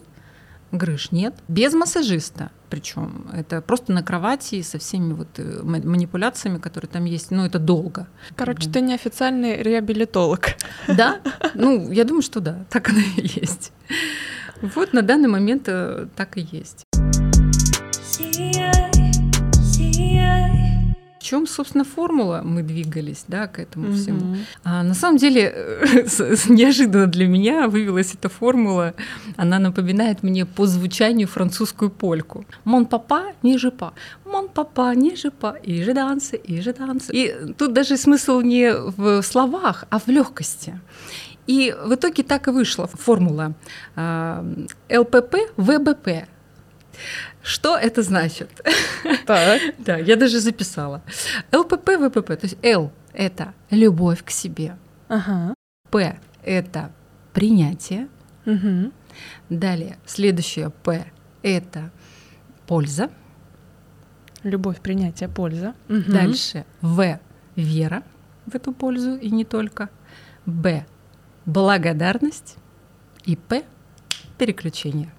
[0.78, 2.50] грыж нет, без массажиста.
[2.70, 7.30] Причем это просто на кровати со всеми вот э, ма- манипуляциями, которые там есть.
[7.30, 8.08] Ну, это долго.
[8.36, 10.48] Короче, ты неофициальный реабилитолог.
[10.88, 11.20] Да?
[11.54, 13.72] Ну, я думаю, что да, так оно и есть.
[14.60, 16.84] Вот на данный момент э, так и есть.
[21.24, 24.20] Чем, собственно, формула мы двигались, да, к этому всему.
[24.20, 24.38] Мгм.
[24.62, 25.52] А на самом деле,
[26.48, 28.94] неожиданно для меня вывелась эта формула.
[29.36, 32.44] Она напоминает мне по звучанию французскую польку.
[32.64, 33.94] Мон папа, не жепа.
[34.24, 35.56] Мон папа, не жепа.
[35.62, 37.12] И же дансы, и же дансы.
[37.12, 40.78] И тут даже смысл не в словах, а в легкости.
[41.46, 43.54] И в итоге так и вышла формула
[43.96, 44.44] а,
[44.90, 46.08] ЛПП, ВБП.
[47.44, 48.48] Что это значит?
[49.26, 49.60] Так.
[49.78, 51.02] Да, я даже записала.
[51.52, 52.36] ЛПП, ВПП.
[52.36, 54.76] То есть Л– это любовь к себе.
[55.08, 55.54] Ага.
[55.90, 56.90] П– это
[57.34, 58.08] принятие.
[58.46, 58.92] Мгм.
[59.50, 61.04] Далее, следующее П–
[61.42, 61.90] это
[62.66, 63.10] польза.
[64.42, 65.74] Любовь, принятие, польза.
[65.88, 66.12] Мгм.
[66.12, 67.20] Дальше В–
[67.56, 68.02] вера
[68.46, 69.90] в эту пользу и не только.
[70.46, 70.86] Б–
[71.46, 72.56] благодарность.
[73.26, 73.64] И П–
[74.38, 75.12] переключение.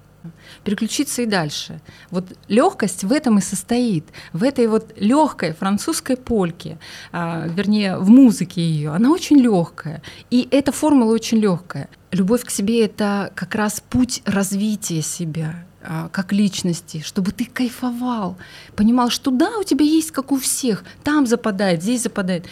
[0.64, 1.82] Переключиться и дальше.
[2.12, 6.78] Вот легкость в этом и состоит, в этой вот легкой французской польке,
[7.12, 8.92] а, вернее, в музыке ее.
[8.92, 10.02] Она очень легкая.
[10.30, 11.90] И эта формула очень легкая.
[12.12, 18.38] Любовь к себе это как раз путь развития себя а, как личности, чтобы ты кайфовал,
[18.76, 22.46] понимал, что да, у тебя есть как у всех, там западает, здесь западает.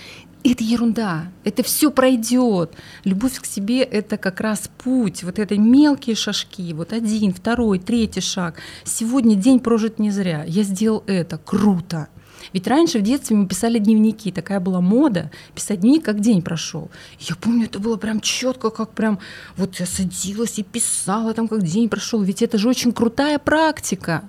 [0.45, 2.73] Это ерунда, это все пройдет.
[3.05, 8.19] Любовь к себе это как раз путь, вот это мелкие шажки, вот один, второй, третий
[8.19, 8.59] шаг.
[8.83, 10.43] Сегодня день прожит не зря.
[10.45, 12.09] Я сделал это, круто.
[12.51, 16.91] Ведь раньше в детстве мы писали дневники, такая была мода, писать дневник, как день прошел.
[17.19, 19.19] Я помню, это было прям четко, как прям
[19.55, 22.21] вот я садилась и писала там, как день прошел.
[22.21, 24.27] Ведь это же очень крутая практика.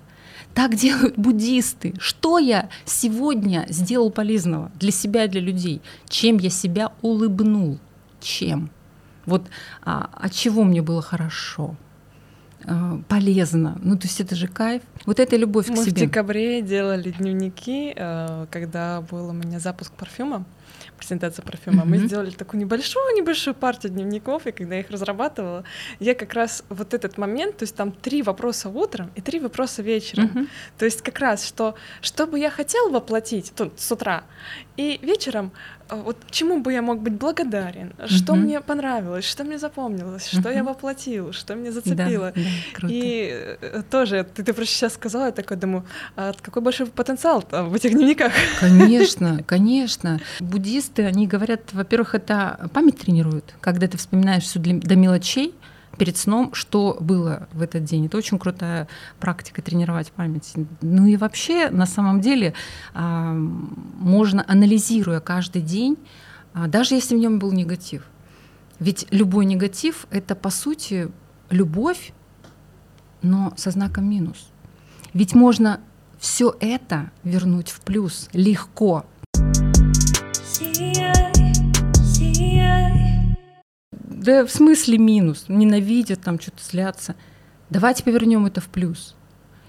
[0.54, 1.94] Так делают буддисты.
[1.98, 5.82] Что я сегодня сделал полезного для себя и для людей?
[6.08, 7.78] Чем я себя улыбнул?
[8.20, 8.70] Чем?
[9.26, 9.42] Вот
[9.82, 11.74] а, от чего мне было хорошо?
[12.66, 13.78] А, полезно.
[13.82, 14.82] Ну, то есть это же кайф.
[15.06, 16.06] Вот это любовь Мы к в себе.
[16.06, 20.44] декабре делали дневники, э, когда был у меня запуск парфюма,
[20.96, 21.84] презентация парфюма.
[21.84, 22.06] Мы Мгм.
[22.06, 25.64] сделали такую небольшую-небольшую партию дневников, и когда я их разрабатывала,
[26.00, 29.82] я как раз вот этот момент, то есть там три вопроса утром и три вопроса
[29.82, 30.24] вечером.
[30.26, 30.48] Мгм.
[30.78, 34.24] То есть как раз, что, что бы я хотел воплотить тут с утра,
[34.76, 35.52] и вечером,
[35.90, 38.44] вот чему бы я мог быть благодарен, что Мгм.
[38.44, 42.32] мне понравилось, что мне запомнилось, что я воплотил, что меня Да, зацепило.
[42.34, 42.40] да,
[42.72, 42.94] круто.
[42.94, 45.84] И э, тоже, ты, ты просто сейчас сказала, я такой думаю,
[46.16, 48.32] а какой большой потенциал в этих дневниках.
[48.60, 50.20] Конечно, конечно.
[50.40, 55.54] Буддисты, они говорят, во-первых, это память тренируют, когда ты вспоминаешь все до мелочей
[55.98, 58.06] перед сном, что было в этот день.
[58.06, 58.88] Это очень крутая
[59.20, 60.52] практика тренировать память.
[60.82, 62.54] Ну и вообще, на самом деле,
[62.92, 65.96] а, можно, анализируя каждый день,
[66.52, 68.02] а, даже если в нем был негатив,
[68.80, 71.08] Ведь любой негатив— это, по сути,
[71.48, 72.12] любовь,
[73.22, 74.50] но со знаком минус.
[75.12, 75.80] Ведь можно
[76.18, 79.06] все это вернуть в плюс легко.
[84.24, 85.44] Да в смысле минус?
[85.48, 87.14] Ненавидят, там что-то злятся.
[87.68, 89.14] Давайте повернем это в плюс.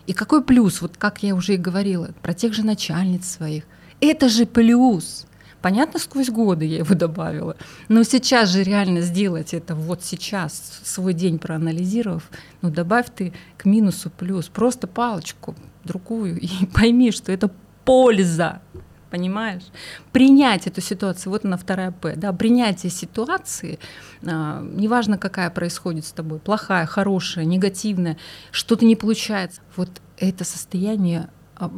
[0.07, 0.81] И какой плюс?
[0.81, 3.65] Вот как я уже и говорила, про тех же начальниц своих.
[3.99, 5.27] Это же плюс.
[5.61, 7.57] Понятно, сквозь годы я его добавила.
[7.89, 12.23] Но сейчас же реально сделать это вот сейчас, свой день проанализировав,
[12.61, 14.47] ну добавь ты к минусу плюс.
[14.47, 15.53] Просто палочку
[15.83, 17.51] другую и пойми, что это
[17.83, 18.61] польза.
[19.09, 19.63] Понимаешь?
[20.11, 23.79] Принять эту ситуацию, вот она вторая П, да, принятие ситуации,
[24.23, 28.17] а, неважно какая происходит с тобой, плохая, хорошая, негативная,
[28.51, 29.61] что-то не получается.
[29.75, 31.71] Вот это состояние а,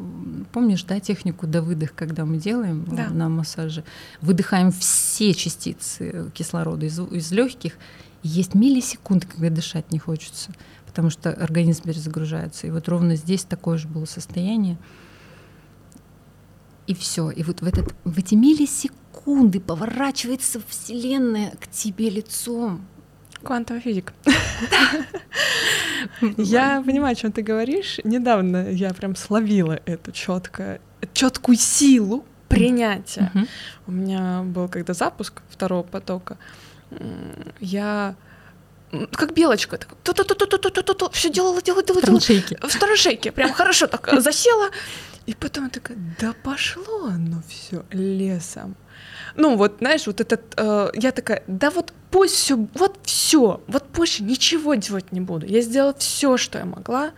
[0.54, 3.10] Помнишь, да, технику до выдох, когда мы делаем Да.
[3.10, 3.84] на массаже,
[4.22, 7.74] выдыхаем все частицы кислорода из, из легких.
[8.24, 10.52] Есть миллисекунды, когда дышать не хочется,
[10.88, 12.66] потому что организм перезагружается.
[12.66, 14.78] И вот ровно здесь такое же было состояние.
[16.88, 17.30] И все.
[17.30, 22.88] И вот в, этот, в эти миллисекунды поворачивается Вселенная к тебе лицом.
[23.44, 24.14] Квантовая физика.
[26.38, 28.00] Я понимаю, о чем ты говоришь.
[28.04, 30.80] Недавно я прям словила эту четко,
[31.14, 33.32] четкую силу принятия.
[33.86, 36.38] У меня был когда запуск второго потока.
[37.60, 38.16] Я
[39.12, 42.20] как белочка, так ту-ту-ту-ту-ту-ту-ту, все делала, делала, делала, делала.
[42.20, 42.58] Траншейки.
[42.62, 44.70] В старошейке, прям хорошо так э, засела.
[45.26, 48.76] И потом такая, да пошло оно все лесом.
[49.36, 53.86] Ну вот, знаешь, вот этот, э, я такая, да вот пусть все, вот все, вот
[53.94, 55.46] больше ничего делать не буду.
[55.46, 57.12] Я сделала все, что я могла.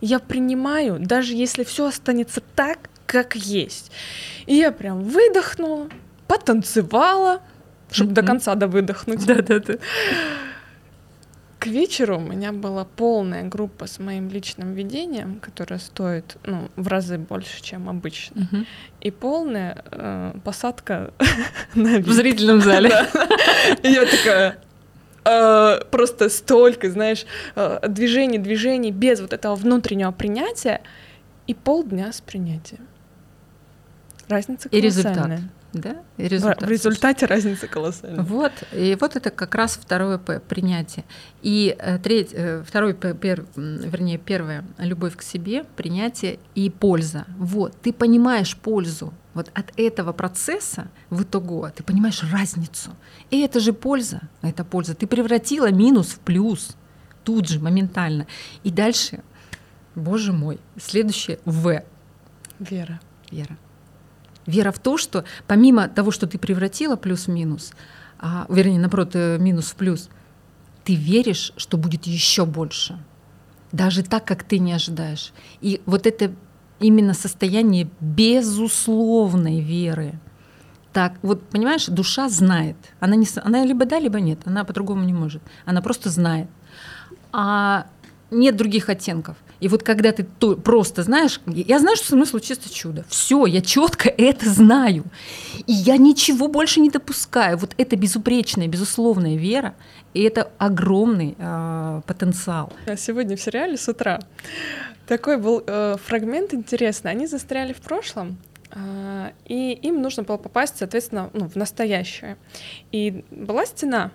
[0.00, 3.92] Я принимаю, даже если все останется так, как есть.
[4.46, 5.88] И я прям выдохнула,
[6.26, 7.42] потанцевала,
[7.90, 8.28] чтобы до Мгм.
[8.28, 9.24] конца до выдохнуть.
[9.26, 9.74] Да-да-да.
[11.62, 16.88] К вечеру у меня была полная группа с моим личным ведением, которая стоит ну, в
[16.88, 18.48] разы больше, чем обычно.
[18.50, 18.66] Мгм.
[19.00, 21.12] И полная э, посадка
[21.76, 22.88] на В зрительном зале.
[23.84, 24.58] Я такая
[25.24, 30.80] э, просто столько, знаешь, э, движений, движений без вот этого внутреннего принятия
[31.46, 32.88] и полдня с принятием.
[34.26, 35.30] Разница И результат.
[35.72, 36.02] Да?
[36.18, 36.62] И В- результат.
[36.62, 38.22] В результате разница колоссальная.
[38.22, 41.04] Вот, и вот это как раз второе П принятие.
[41.40, 47.24] И э, треть, э, второй П, пер- вернее, первое любовь к себе, принятие и польза.
[47.38, 49.14] Вот, ты понимаешь пользу.
[49.34, 52.90] Вот от этого процесса в итогу ты понимаешь разницу.
[53.30, 54.94] И это же польза, это польза.
[54.94, 56.76] Ты превратила минус в плюс
[57.24, 58.26] тут же, моментально.
[58.62, 59.22] И дальше,
[59.94, 61.82] боже мой, следующее В.
[62.58, 63.00] Вера.
[63.30, 63.56] Вера.
[64.46, 67.72] Вера в то, что помимо того, что ты превратила плюс в минус,
[68.18, 70.08] а, вернее, наоборот, э, минус в плюс,
[70.84, 72.98] ты веришь, что будет еще больше.
[73.72, 75.32] Даже так, как ты не ожидаешь.
[75.60, 76.32] И вот это
[76.80, 80.18] именно состояние безусловной веры.
[80.92, 82.76] Так, вот понимаешь, душа знает.
[83.00, 84.40] Она, не, она либо да, либо нет.
[84.44, 85.42] Она по-другому не может.
[85.64, 86.48] Она просто знает.
[87.32, 87.86] А
[88.30, 89.36] нет других оттенков.
[89.62, 93.04] И вот когда ты то- просто знаешь, я знаю, что со мной случится чудо.
[93.08, 95.04] Все, я четко это знаю.
[95.66, 97.56] И я ничего больше не допускаю.
[97.58, 99.74] Вот это безупречная, безусловная вера,
[100.14, 102.72] и это огромный а, потенциал.
[102.86, 104.18] А Сегодня в сериале с утра
[105.06, 107.12] такой был э, фрагмент интересный.
[107.12, 108.38] Они застряли в прошлом,
[108.72, 112.36] а, и им нужно было попасть, соответственно, ну, в настоящее.
[112.90, 114.10] И была стена,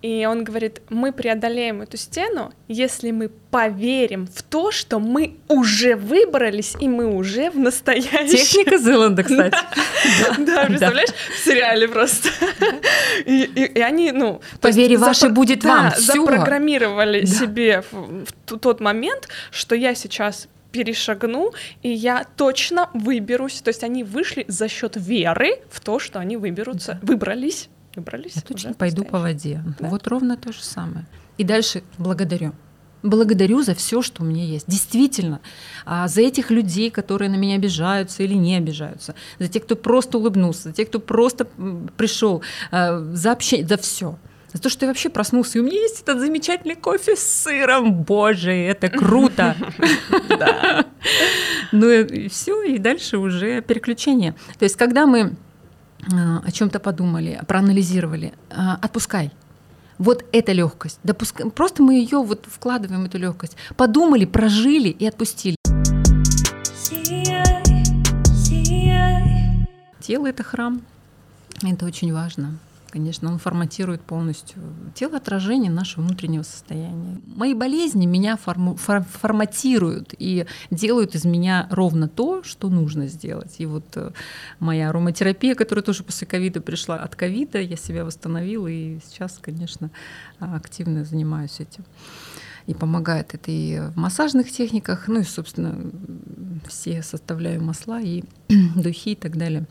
[0.00, 5.94] и он говорит, мы преодолеем эту стену, если мы поверим в то, что мы уже
[5.94, 8.28] выбрались, и мы уже в настоящем.
[8.28, 9.56] Техника Зеланда, кстати.
[10.38, 12.30] Да, представляешь, в сериале просто.
[13.26, 14.40] И, они, ну...
[14.60, 15.92] Поверь, ваше будет вам.
[15.96, 23.60] Запрограммировали себе в, тот момент, что я сейчас перешагну, и я точно выберусь.
[23.60, 27.68] То есть они вышли за счет веры в то, что они выберутся, выбрались.
[27.96, 28.36] Выбрались.
[28.36, 29.62] Я точно в пойду по воде.
[29.80, 29.88] Да.
[29.88, 31.06] Вот ровно то же самое.
[31.38, 32.52] И дальше благодарю.
[33.02, 34.66] Благодарю за все, что у меня есть.
[34.68, 35.40] Действительно,
[35.86, 40.18] а, за этих людей, которые на меня обижаются или не обижаются, за тех, кто просто
[40.18, 41.46] улыбнулся, за тех, кто просто
[41.96, 44.18] пришел, а, за общение, за все.
[44.52, 48.02] За то, что я вообще проснулся, и у меня есть этот замечательный кофе с сыром.
[48.02, 49.56] Боже, это круто!
[51.72, 54.34] Ну и все, и дальше уже переключение.
[54.58, 55.36] То есть, когда мы
[56.08, 59.32] о чем-то подумали, проанализировали, а, отпускай.
[59.98, 60.98] Вот эта легкость.
[61.02, 61.48] Допуска...
[61.50, 63.56] Просто мы ее вот вкладываем эту легкость.
[63.76, 65.56] Подумали, прожили и отпустили.
[66.74, 67.84] Сияй,
[68.34, 69.66] сияй.
[70.00, 70.82] Тело это храм.
[71.62, 72.58] Это очень важно.
[72.90, 74.62] Конечно, он форматирует полностью
[74.94, 77.20] тело отражение нашего внутреннего состояния.
[77.26, 83.56] Мои болезни меня форму, фор, форматируют и делают из меня ровно то, что нужно сделать.
[83.58, 84.12] И вот э,
[84.60, 89.90] моя ароматерапия, которая тоже после ковида пришла от ковида, я себя восстановила и сейчас, конечно,
[90.38, 91.84] активно занимаюсь этим
[92.66, 95.90] и помогает это и в массажных техниках, ну и, собственно,
[96.68, 98.24] все составляю масла и
[98.76, 99.66] духи и так далее.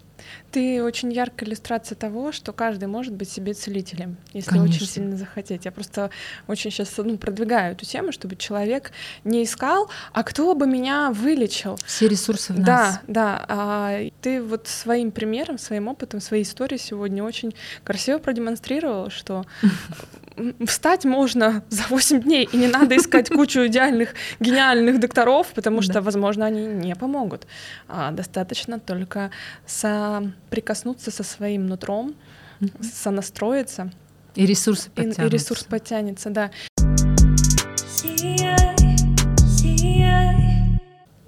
[0.52, 4.76] Ты очень яркая иллюстрация того, что каждый может быть себе целителем, если Конечно.
[4.76, 5.66] очень сильно захотеть.
[5.66, 6.10] Я просто
[6.48, 8.92] очень сейчас ну, продвигаю эту тему, чтобы человек
[9.24, 11.78] не искал, а кто бы меня вылечил.
[11.86, 12.66] Все ресурсы в нас.
[12.66, 13.46] Да, да.
[13.48, 17.54] А ты вот своим примером, своим опытом, своей историей сегодня очень
[17.84, 19.46] красиво продемонстрировал, что
[20.66, 26.02] встать можно за 8 дней, и не надо искать кучу идеальных, гениальных докторов, потому что,
[26.02, 27.48] возможно, они не помогут.
[27.88, 29.32] А достаточно только
[30.50, 32.16] прикоснуться со своим нутром,
[32.60, 32.72] Мгм.
[32.84, 33.92] сонастроиться,
[34.36, 35.28] И ресурсы и, и подтянутся.
[35.38, 36.52] ресурс подтянется, да.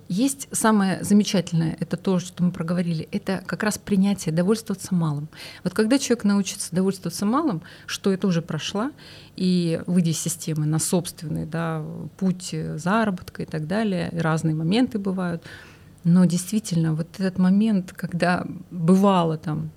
[0.10, 5.28] Есть самое замечательное, это то, что мы проговорили, это как раз принятие, довольствоваться малым.
[5.66, 8.92] Вот когда человек научится довольствоваться малым, что это уже прошла,
[9.36, 11.84] и выйдя из системы на собственный да,
[12.18, 15.44] путь заработка и так далее, и разные моменты бывают,
[16.08, 19.72] но действительно вот этот момент, когда бывало там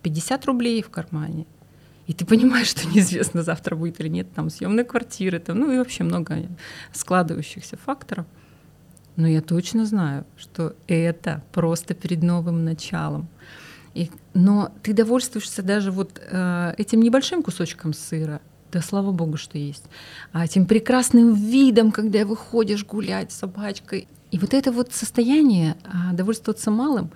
[0.00, 1.44] 50 рублей в кармане,
[2.06, 5.76] и ты понимаешь, что неизвестно, завтра будет или нет, там съемной квартиры, там, ну и
[5.76, 6.46] вообще много
[6.94, 8.24] складывающихся факторов.
[9.16, 13.28] Но я точно знаю, что это просто перед новым началом.
[13.92, 18.40] И, но ты довольствуешься даже вот э, этим небольшим кусочком сыра,
[18.72, 19.84] да слава богу, что есть,
[20.32, 24.08] а этим прекрасным видом, когда выходишь гулять с собачкой.
[24.30, 27.10] И вот это вот состояние а, довольствоваться малым,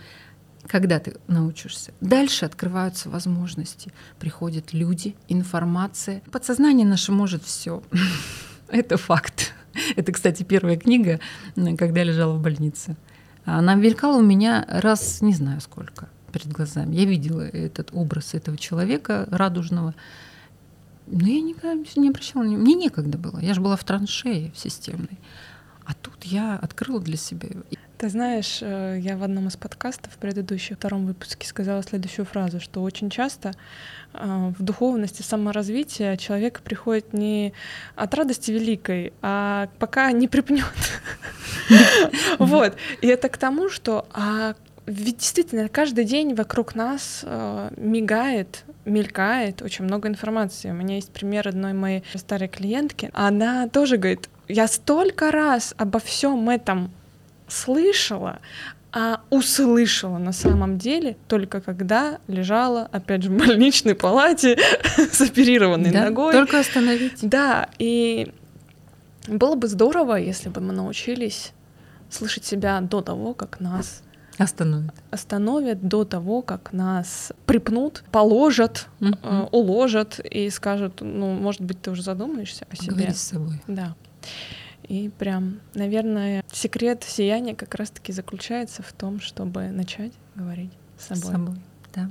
[0.66, 6.22] когда ты научишься, дальше открываются возможности, приходят люди, информация.
[6.32, 7.82] Подсознание наше может все.
[8.68, 9.52] Это факт.
[9.96, 11.20] Это, кстати, первая книга,
[11.54, 12.96] когда я лежала в больнице.
[13.44, 16.96] Она мелькала у меня раз, не знаю сколько, перед глазами.
[16.96, 19.94] Я видела этот образ этого человека радужного.
[21.06, 22.62] Но я никогда не обращала внимания.
[22.62, 23.38] Мне некогда было.
[23.38, 25.18] Я же была в траншее в системной.
[25.85, 27.49] А тут я открыла для себя.
[27.99, 32.61] Ты знаешь, э, я в одном из подкастов в предыдущем втором выпуске сказала следующую фразу,
[32.61, 33.53] что очень часто
[34.12, 37.53] э, в духовности саморазвития человек приходит не
[37.95, 40.64] от радости великой, а пока не припнет.
[42.39, 42.76] Вот.
[43.01, 44.55] И это к тому, что а
[44.87, 50.70] ведь действительно каждый день вокруг нас э, мигает, мелькает очень много информации.
[50.70, 53.11] У меня есть пример одной моей старой клиентки.
[53.14, 56.90] Она тоже говорит, я столько раз обо всем этом
[57.49, 58.38] слышала,
[58.92, 64.57] а услышала на самом деле только когда лежала, опять же, в больничной палате
[64.97, 66.32] с оперированной Да, ногой.
[66.32, 67.18] Только остановить.
[67.28, 68.32] Да, и
[69.26, 71.53] было бы здорово, если бы мы научились
[72.11, 74.03] слышать себя до того, как нас
[74.38, 74.92] Остановит.
[75.11, 79.18] остановят, до того, как нас припнут, положат, Мгм.
[79.22, 82.92] э, уложат и скажут, ну, может быть, ты уже задумаешься о себе.
[82.92, 83.61] Поговори с собой.
[83.66, 83.95] Да.
[84.88, 91.22] И прям, наверное, секрет сияния как раз-таки заключается в том, чтобы начать говорить с собой.
[91.22, 91.56] С собой.
[91.94, 92.10] Да.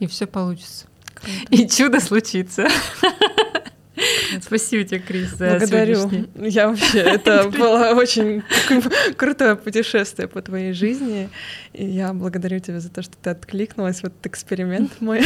[0.00, 0.86] И все получится.
[1.14, 1.32] Круто.
[1.50, 2.68] И чудо случится.
[4.40, 5.94] Спасибо тебе, Крис, за Благодарю.
[5.96, 6.48] сегодняшний.
[6.50, 11.28] Я вообще, это было очень кру- крутое путешествие по твоей жизни.
[11.72, 15.22] И я благодарю тебя за то, что ты откликнулась в этот эксперимент мой.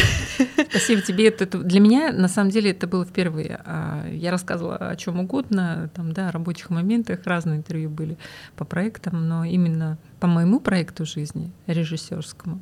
[0.69, 1.27] Спасибо тебе.
[1.27, 3.59] Это, это- для меня, на самом деле, это было впервые.
[3.65, 8.17] А, Я рассказывала о чем угодно, там, да, о рабочих моментах, разные интервью были
[8.55, 12.61] по проектам, но именно по моему проекту жизни, режиссерскому,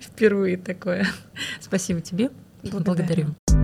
[0.00, 1.06] впервые такое.
[1.60, 2.30] Спасибо тебе.
[2.62, 3.34] Благодарю.
[3.48, 3.63] Благодарю.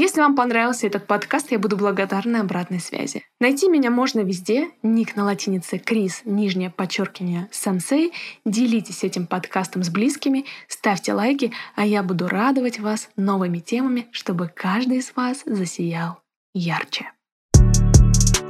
[0.00, 3.24] Если вам понравился этот подкаст, я буду благодарна обратной связи.
[3.40, 4.68] Найти меня можно везде.
[4.84, 8.12] Ник на латинице Крис, нижнее подчеркивание сенсей.
[8.44, 14.46] Делитесь этим подкастом с близкими, ставьте лайки, а я буду радовать вас новыми темами, чтобы
[14.46, 16.20] каждый из вас засиял
[16.54, 17.10] ярче.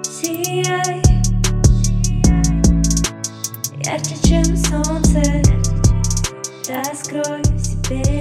[0.02, 1.02] Сияй,
[3.84, 5.42] ярче, чем солнце,
[6.68, 8.17] раскрой себе.